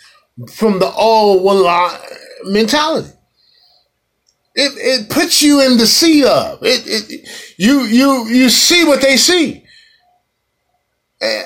[0.55, 1.63] from the all one
[2.45, 3.11] mentality.
[4.55, 7.29] It, it puts you in the sea of it, it.
[7.59, 9.65] You you you see what they see.
[11.21, 11.43] Uh,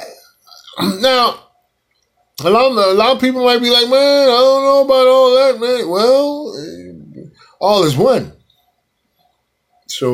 [1.00, 1.48] now,
[2.44, 5.06] a lot, of, a lot of people might be like, man, I don't know about
[5.06, 5.88] all that, man.
[5.88, 8.32] Well, all is one.
[9.86, 10.08] So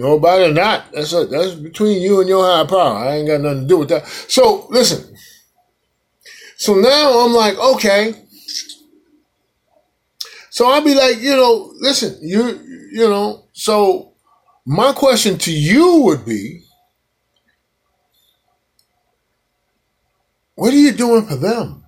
[0.00, 2.96] it or not, that's a, that's between you and your higher power.
[2.96, 4.06] I ain't got nothing to do with that.
[4.06, 5.16] So listen.
[6.56, 8.14] So now I'm like, okay.
[10.50, 12.60] So I'll be like, you know, listen, you
[12.92, 14.14] you know, so
[14.66, 16.62] my question to you would be,
[20.54, 21.84] what are you doing for them?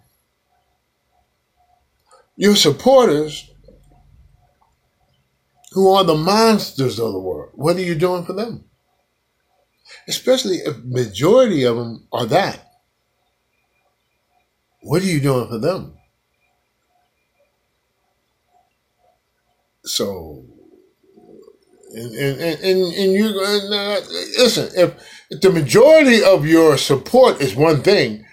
[2.37, 3.52] Your supporters
[5.73, 7.51] who are the monsters of the world.
[7.55, 8.65] What are you doing for them?
[10.09, 12.67] Especially if majority of them are that.
[14.83, 15.95] What are you doing for them?
[19.85, 20.45] So,
[21.95, 24.01] and and and, and you uh,
[24.39, 24.71] listen.
[24.77, 24.95] If,
[25.31, 28.25] if the majority of your support is one thing,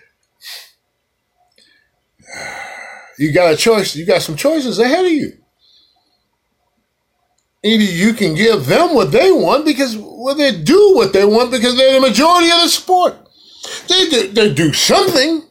[3.20, 3.96] you got a choice.
[3.96, 5.40] You got some choices ahead of you
[7.64, 11.52] either you can give them what they want because well they do what they want
[11.52, 13.16] because they're the majority of the sport.
[13.88, 15.44] They do, they do something.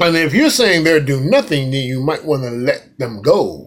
[0.00, 3.66] And if you're saying they're do nothing, then you might want to let them go.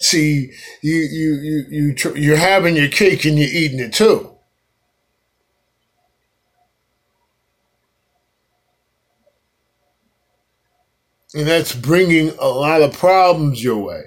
[0.00, 0.50] See,
[0.82, 4.33] you you you you you're having your cake and you're eating it too.
[11.34, 14.02] And that's bringing a lot of problems your way.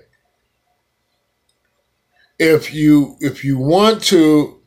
[2.39, 4.61] If you if you want to,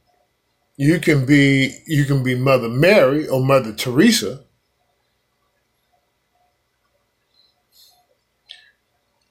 [0.77, 4.45] you can be you can be Mother Mary or Mother Teresa.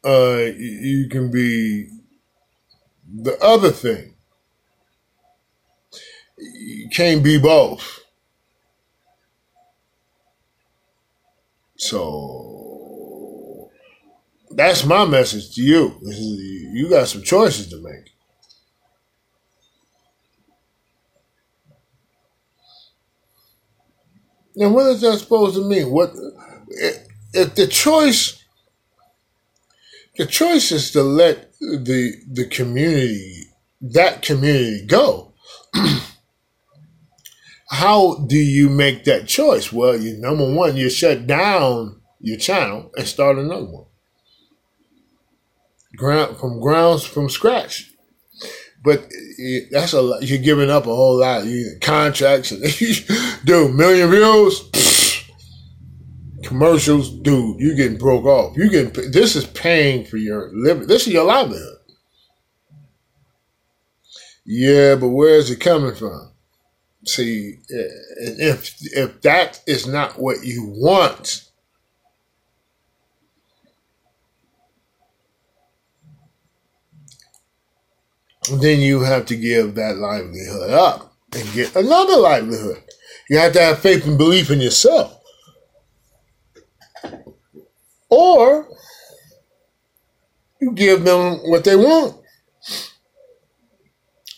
[0.03, 1.89] Uh, you can be
[3.13, 4.15] the other thing.
[6.37, 7.99] You can't be both.
[11.75, 12.68] So
[14.51, 15.99] that's my message to you.
[16.01, 18.11] You got some choices to make.
[24.55, 25.91] Now, what is that supposed to mean?
[25.91, 26.13] What
[27.33, 28.43] if the choice?
[30.17, 33.45] The choice is to let the the community
[33.81, 35.33] that community go.
[37.69, 39.71] How do you make that choice?
[39.71, 43.85] Well, you number one, you shut down your channel and start another one
[45.99, 47.91] ground from grounds from scratch.
[48.81, 49.11] But
[49.71, 50.23] that's a lot.
[50.23, 51.45] You're giving up a whole lot.
[51.45, 52.49] You contracts,
[53.43, 55.25] dude, million views,
[56.43, 57.59] commercials, dude.
[57.59, 58.55] You getting broke off.
[58.55, 60.87] You getting this is paying for your living.
[60.87, 61.75] This is your livelihood.
[64.45, 66.31] Yeah, but where is it coming from?
[67.05, 67.83] See, eh,
[68.39, 71.48] if if that is not what you want,
[78.57, 82.83] then you have to give that livelihood up and get another livelihood.
[83.29, 85.21] You have to have faith and belief in yourself.
[88.09, 88.67] Or
[90.59, 92.17] you give them what they want.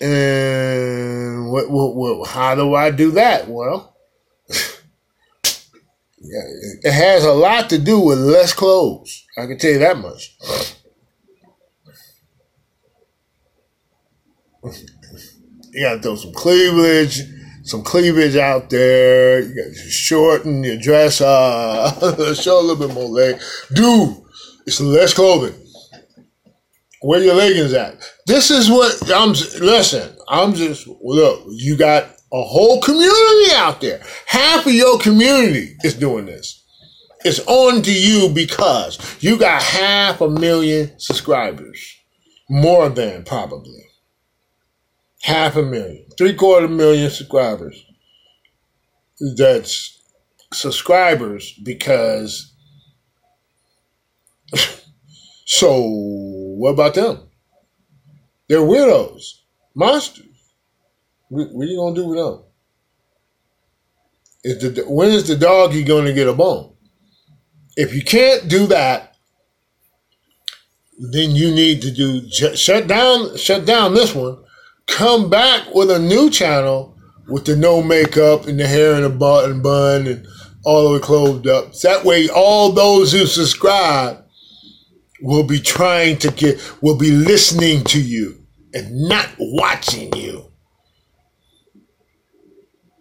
[0.01, 3.47] And what, what, what how do I do that?
[3.47, 3.95] Well,
[4.49, 6.41] yeah,
[6.83, 9.25] it has a lot to do with less clothes.
[9.37, 10.35] I can tell you that much.
[14.63, 17.21] You gotta throw some cleavage,
[17.63, 19.41] some cleavage out there.
[19.41, 23.39] You gotta shorten your dress, uh, show a little bit more leg.
[23.73, 24.17] Dude,
[24.65, 25.55] it's less clothing.
[27.01, 27.97] Where your leggings at?
[28.27, 29.29] This is what I'm.
[29.29, 31.43] Listen, I'm just look.
[31.49, 34.01] You got a whole community out there.
[34.27, 36.63] Half of your community is doing this.
[37.23, 41.79] It's on to you because you got half a million subscribers,
[42.49, 43.90] more than probably
[45.21, 47.85] half a million, three quarter million subscribers.
[49.37, 50.01] That's
[50.53, 52.53] subscribers because.
[55.45, 55.85] so,
[56.57, 57.19] what about them?
[58.49, 59.23] They're weirdos,
[59.75, 60.25] monsters.
[61.29, 62.43] What, what are you gonna do with them?
[64.43, 66.73] Is the when is the doggy gonna get a bone?
[67.77, 69.15] If you can't do that,
[70.99, 74.43] then you need to do shut down shut down this one.
[74.91, 79.09] Come back with a new channel with the no makeup and the hair in a
[79.09, 80.27] button bun and
[80.65, 81.73] all the way clothed up.
[81.79, 84.23] That way, all those who subscribe
[85.21, 90.51] will be trying to get, will be listening to you and not watching you.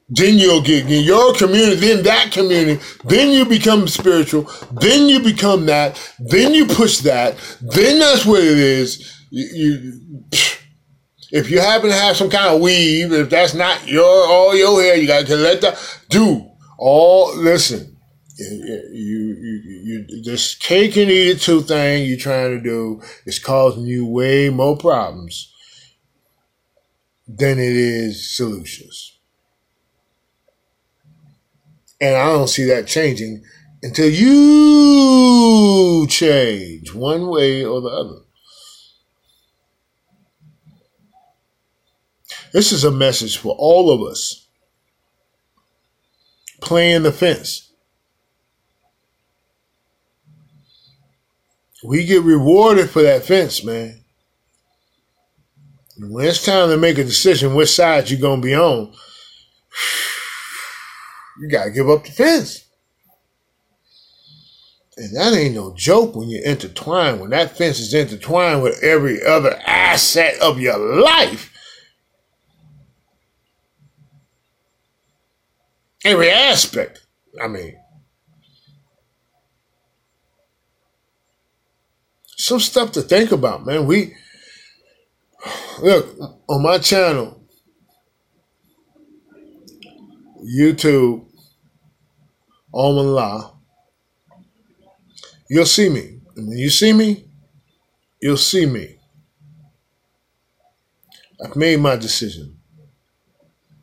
[0.09, 5.21] Then you'll get in your community, then that community, then you become spiritual, then you
[5.21, 9.17] become that, then you push that, then that's what it is.
[9.31, 10.01] You, you
[11.33, 14.81] if you happen to have some kind of weave, if that's not your all your
[14.83, 15.79] hair, you got to let that
[16.09, 17.37] do all.
[17.37, 17.97] Listen,
[18.39, 23.39] you you you this cake and eat it too thing you're trying to do is
[23.39, 25.53] causing you way more problems
[27.29, 29.19] than it is solutions.
[32.01, 33.45] And I don't see that changing
[33.83, 38.21] until you change one way or the other.
[42.53, 44.49] This is a message for all of us
[46.61, 47.71] playing the fence.
[51.83, 54.01] We get rewarded for that fence, man.
[55.99, 58.93] When it's time to make a decision which side you're going to be on,
[61.41, 62.65] you got to give up the fence.
[64.97, 69.25] And that ain't no joke when you're intertwined, when that fence is intertwined with every
[69.25, 71.50] other asset of your life.
[76.05, 77.07] Every aspect.
[77.41, 77.77] I mean,
[82.37, 83.87] some stuff to think about, man.
[83.87, 84.15] We
[85.83, 87.43] look on my channel,
[90.43, 91.27] YouTube,
[92.73, 93.53] Alman La.
[95.49, 96.21] You'll see me.
[96.37, 97.25] And when you see me,
[98.23, 98.97] you'll see me.
[101.45, 102.60] I've made my decision.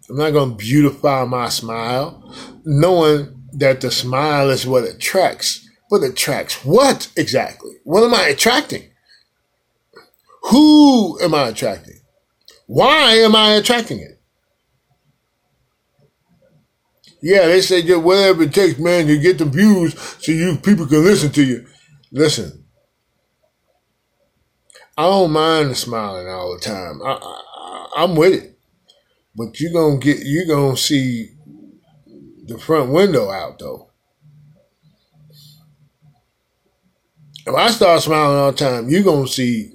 [0.09, 2.33] I'm not going to beautify my smile,
[2.63, 5.67] knowing that the smile is what attracts.
[5.89, 7.71] What attracts what exactly?
[7.83, 8.83] What am I attracting?
[10.43, 11.99] Who am I attracting?
[12.67, 14.21] Why am I attracting it?
[17.21, 20.85] Yeah, they say get whatever it takes, man, to get the views so you people
[20.85, 21.65] can listen to you.
[22.11, 22.65] Listen,
[24.97, 27.01] I don't mind smiling all the time.
[27.03, 28.56] I, I, I'm with it.
[29.37, 31.29] But you're gonna get you're gonna see
[32.45, 33.91] the front window out though.
[37.45, 39.71] If I start smiling all the time, you're gonna see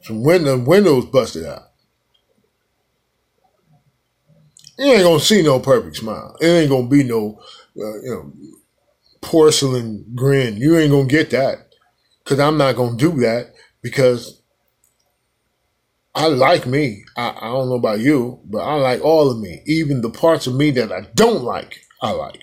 [0.00, 1.70] some window windows busted out.
[4.78, 6.36] You ain't gonna see no perfect smile.
[6.40, 7.38] It ain't gonna be no,
[7.76, 8.32] uh, you know,
[9.20, 10.56] porcelain grin.
[10.56, 11.74] You ain't gonna get that,
[12.24, 13.52] cause I'm not gonna do that
[13.82, 14.41] because
[16.14, 17.04] I like me.
[17.16, 19.62] I, I don't know about you, but I like all of me.
[19.66, 22.40] Even the parts of me that I don't like, I like.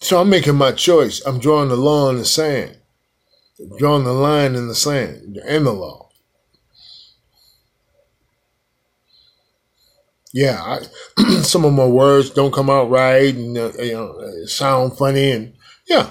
[0.00, 1.20] So I'm making my choice.
[1.24, 2.78] I'm drawing the line in the sand.
[3.60, 6.08] I'm drawing the line in the sand and the law.
[10.32, 10.62] Yeah,
[11.18, 15.30] I, some of my words don't come out right and uh, you know sound funny
[15.30, 15.54] and
[15.86, 16.08] yeah,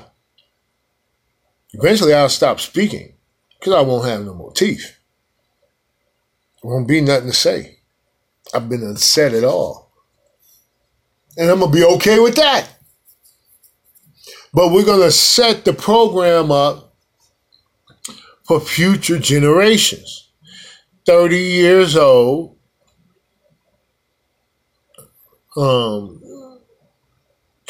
[1.74, 3.14] Eventually, I'll stop speaking
[3.60, 4.98] because I won't have no more teeth.
[6.62, 7.80] There won't be nothing to say.
[8.54, 9.92] I've been unsaid at all.
[11.38, 12.68] And I'm going to be okay with that.
[14.54, 16.94] But we're going to set the program up
[18.44, 20.30] for future generations.
[21.06, 22.58] 30 years old,
[25.56, 26.21] um,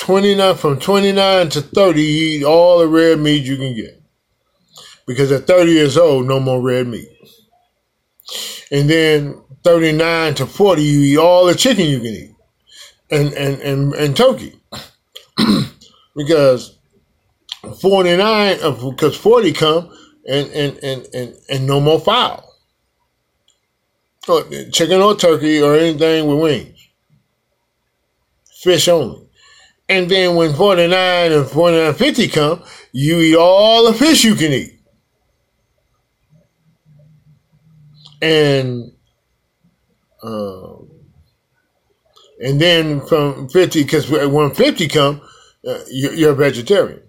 [0.02, 4.02] 29 from 29 to 30 you eat all the red meat you can get.
[5.06, 7.08] Because at 30 years old no more red meat.
[8.72, 12.36] And then 39 to 40 you eat all the chicken you can eat.
[13.12, 14.60] And and and, and turkey.
[16.14, 16.78] Because
[17.80, 19.98] 49 uh, because 40 come
[20.28, 22.54] and and and and, and no more fowl.
[24.74, 26.90] Chicken or turkey or anything with wings.
[28.62, 29.31] Fish only
[29.92, 32.64] and then when 49 and 4950 come,
[32.94, 34.80] you eat all the fish you can eat.
[38.22, 38.94] And
[40.24, 40.90] um,
[42.42, 45.22] And then from 50, because when 50 come,
[45.68, 47.04] uh, you're, you're a vegetarian.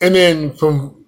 [0.00, 1.05] And then from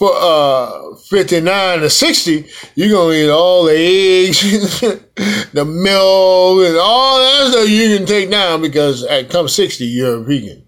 [0.00, 4.80] for uh 59 to 60, you're gonna eat all the eggs,
[5.52, 10.14] the milk, and all that stuff you can take down because at come 60, you're
[10.14, 10.64] a vegan.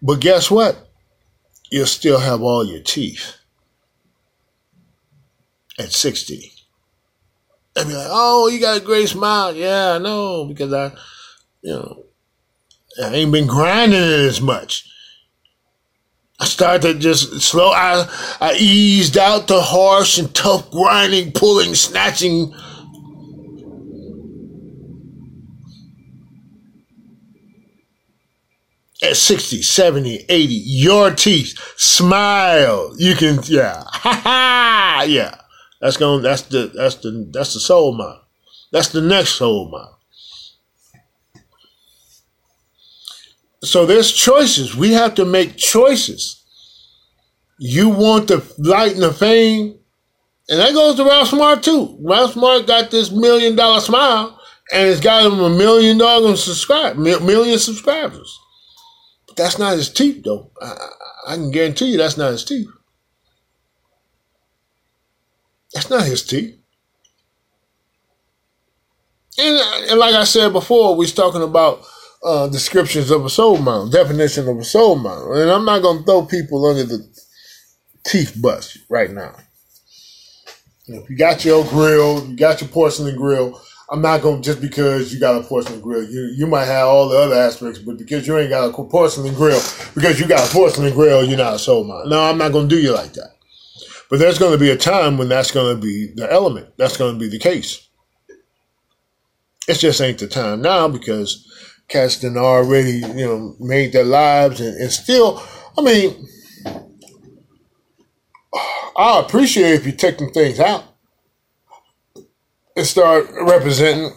[0.00, 0.88] But guess what?
[1.70, 3.36] You'll still have all your teeth
[5.78, 6.50] at 60.
[7.76, 9.54] And be like, oh, you got a great smile.
[9.54, 10.92] Yeah, I know, because I,
[11.60, 12.04] you know,
[13.04, 14.88] I ain't been grinding it as much.
[16.42, 17.70] I started just slow.
[17.70, 18.04] I
[18.40, 22.52] I eased out the harsh and tough grinding, pulling, snatching.
[29.04, 32.92] At 60, 70, 80, your teeth, smile.
[32.98, 35.36] You can, yeah, ha ha, yeah.
[35.80, 38.24] That's going, that's the, that's the, that's the soul mile.
[38.70, 40.01] That's the next soul mile.
[43.64, 44.74] So there's choices.
[44.74, 46.42] We have to make choices.
[47.58, 49.78] You want the light and the fame,
[50.48, 51.96] and that goes to Ralph Smart too.
[52.00, 54.38] Ralph Smart got this million dollar smile,
[54.72, 58.38] and it's got him a million dollars subscribe, million subscribers.
[59.28, 60.50] But that's not his teeth, though.
[60.60, 60.88] I,
[61.28, 62.68] I can guarantee you that's not his teeth.
[65.72, 66.58] That's not his teeth.
[69.38, 71.86] And, uh, and like I said before, we was talking about
[72.24, 75.36] uh, descriptions of a soul mount, definition of a soul mount.
[75.36, 77.06] And I'm not going to throw people under the
[78.04, 79.34] teeth bus right now.
[80.86, 83.60] If you got your grill, you got your porcelain grill,
[83.92, 86.02] I'm not going to just because you got a porcelain grill.
[86.02, 89.34] You you might have all the other aspects, but because you ain't got a porcelain
[89.34, 89.60] grill,
[89.94, 92.08] because you got a porcelain grill, you're not a soul mount.
[92.08, 93.36] No, I'm not going to do you like that.
[94.08, 96.68] But there's going to be a time when that's going to be the element.
[96.78, 97.86] That's going to be the case.
[99.68, 101.46] It just ain't the time now because
[101.92, 105.42] cats done already, you know, made their lives and, and still,
[105.76, 106.26] I mean,
[108.96, 110.84] I appreciate if you take them things out
[112.76, 114.10] and start representing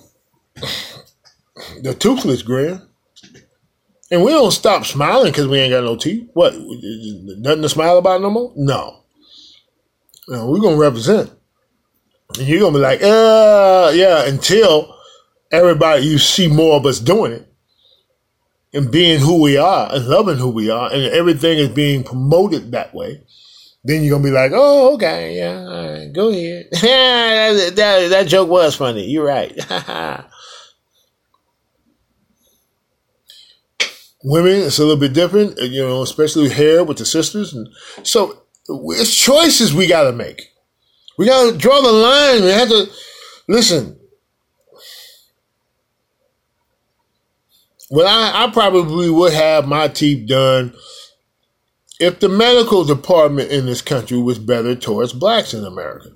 [1.81, 2.81] the toothless grin.
[4.11, 6.29] And we don't stop smiling because we ain't got no teeth.
[6.33, 6.53] What?
[6.55, 8.53] Nothing to smile about no more?
[8.55, 9.03] No.
[10.27, 11.31] no we're going to represent.
[12.37, 14.95] And you're going to be like, uh, yeah, until
[15.51, 17.51] everybody, you see more of us doing it
[18.75, 22.71] and being who we are and loving who we are, and everything is being promoted
[22.71, 23.23] that way,
[23.85, 26.67] then you're gonna be like, oh, okay, yeah, all right, go ahead.
[26.71, 29.05] that, that, that joke was funny.
[29.05, 29.55] You're right.
[34.23, 37.69] Women, it's a little bit different, uh, you know, especially hair with the sisters, and
[38.03, 40.51] so it's choices we got to make.
[41.17, 42.43] We got to draw the line.
[42.43, 42.87] We have to
[43.47, 43.99] listen.
[47.89, 50.73] Well, I, I probably would have my teeth done
[51.99, 56.09] if the medical department in this country was better towards blacks in America.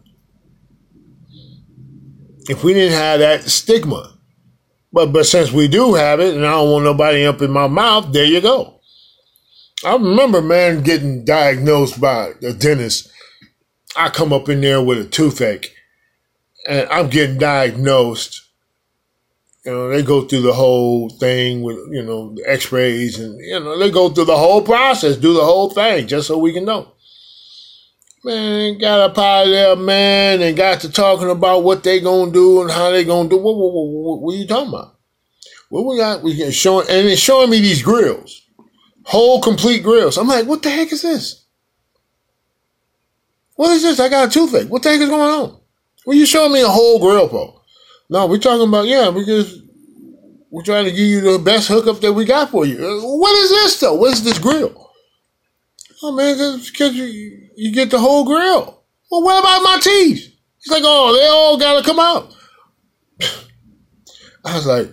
[2.50, 4.16] If we didn't have that stigma.
[4.92, 7.68] But but since we do have it and I don't want nobody up in my
[7.68, 8.80] mouth, there you go.
[9.86, 13.10] I remember man getting diagnosed by a dentist.
[13.96, 15.72] I come up in there with a toothache
[16.68, 18.49] and I'm getting diagnosed
[19.66, 23.60] you know, they go through the whole thing with, you know, the x-rays and, you
[23.60, 26.66] know, they go through the whole process, do the whole thing just so we can
[26.66, 26.93] know.
[28.24, 32.32] Man, got up out of there, man, and got to talking about what they gonna
[32.32, 33.38] do and how they gonna do.
[33.38, 34.97] What, what, what, what are you talking about?
[35.70, 36.24] What we got?
[36.24, 38.41] We can showing, and it's showing me these grills,
[39.03, 40.18] whole complete grills.
[40.18, 41.45] I'm like, what the heck is this?
[43.55, 43.99] What is this?
[43.99, 44.70] I got a toothache.
[44.70, 45.60] What the heck is going on?
[46.05, 47.59] Well, you showing me a whole grill for?
[48.10, 49.62] No, we're talking about, yeah, because
[50.49, 52.78] we're trying to give you the best hookup that we got for you.
[52.78, 53.93] Uh, what is this, though?
[53.93, 54.91] What is this grill?
[56.01, 58.84] Oh, man, because you, you get the whole grill.
[59.12, 60.34] Well, what about my teeth?
[60.57, 62.36] He's like, oh, they all got to come out.
[64.45, 64.91] I was like,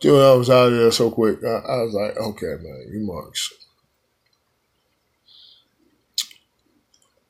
[0.00, 1.38] dude, I was out of there so quick.
[1.42, 3.52] I, I was like, okay, man, you marks.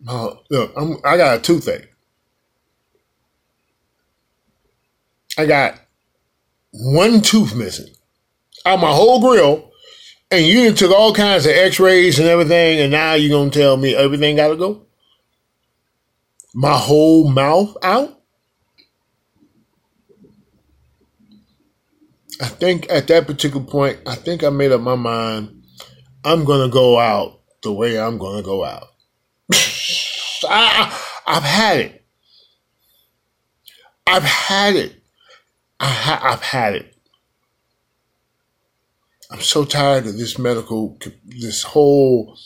[0.01, 1.93] No, look, I'm, I got a toothache.
[5.39, 5.79] I got
[6.73, 7.89] one tooth missing
[8.67, 9.71] out my whole grill,
[10.31, 13.95] and you took all kinds of X-rays and everything, and now you're gonna tell me
[13.95, 14.87] everything got to go?
[16.53, 18.21] My whole mouth out?
[22.41, 25.63] I think at that particular point, I think I made up my mind.
[26.25, 28.89] I'm gonna go out the way I'm gonna go out.
[30.45, 32.05] I, I've had it.
[34.07, 35.03] I've had it.
[35.79, 36.97] I ha- I've had it.
[39.31, 42.37] I'm so tired of this medical, this whole.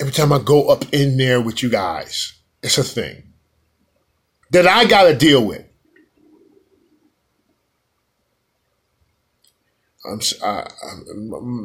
[0.00, 3.32] Every time I go up in there with you guys, it's a thing
[4.50, 5.64] that I got to deal with.
[10.08, 10.64] I'm, I, I,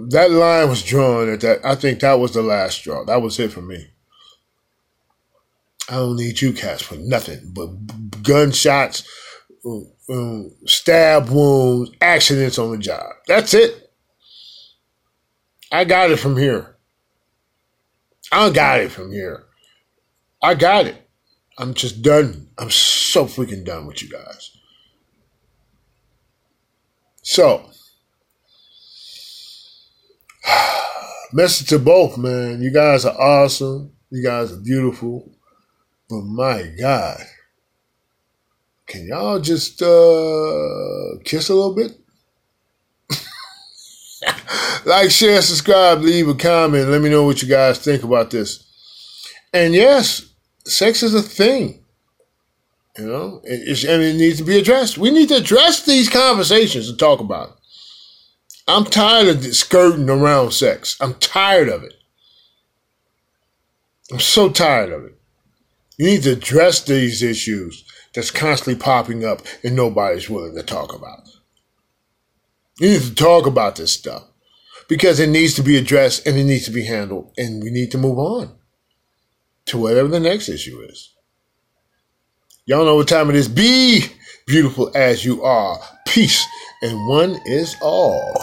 [0.10, 1.64] that line was drawn at that.
[1.64, 3.06] I think that was the last straw.
[3.06, 3.88] That was it for me.
[5.90, 9.04] I don't need you cats for nothing but gunshots,
[9.66, 13.06] um, stab wounds, accidents on the job.
[13.28, 13.92] That's it.
[15.72, 16.76] I got it from here.
[18.32, 19.46] I got it from here.
[20.42, 21.10] I got it.
[21.58, 22.48] I'm just done.
[22.58, 24.52] I'm so freaking done with you guys.
[27.22, 27.70] So,
[31.34, 32.62] message to both, man.
[32.62, 33.94] You guys are awesome.
[34.10, 35.32] You guys are beautiful.
[36.10, 37.22] But my God,
[38.88, 41.98] can y'all just uh, kiss a little bit?
[44.86, 46.90] like, share, subscribe, leave a comment.
[46.90, 48.70] Let me know what you guys think about this.
[49.54, 50.26] And yes,
[50.66, 51.80] sex is a thing.
[52.98, 55.00] You know, it, and it needs to be addressed.
[55.00, 57.56] We need to address these conversations and talk about it.
[58.68, 60.96] I'm tired of skirting around sex.
[61.02, 61.96] I'm tired of it.
[64.12, 65.18] I'm so tired of it.
[65.98, 67.84] You need to address these issues
[68.14, 71.28] that's constantly popping up and nobody's willing to talk about.
[72.80, 74.24] You need to talk about this stuff
[74.88, 77.92] because it needs to be addressed and it needs to be handled and we need
[77.92, 78.52] to move on
[79.66, 81.14] to whatever the next issue is.
[82.66, 83.48] Y'all know what time it is.
[83.48, 84.06] Be
[84.48, 85.80] beautiful as you are.
[86.08, 86.46] Peace
[86.82, 88.34] and one is all.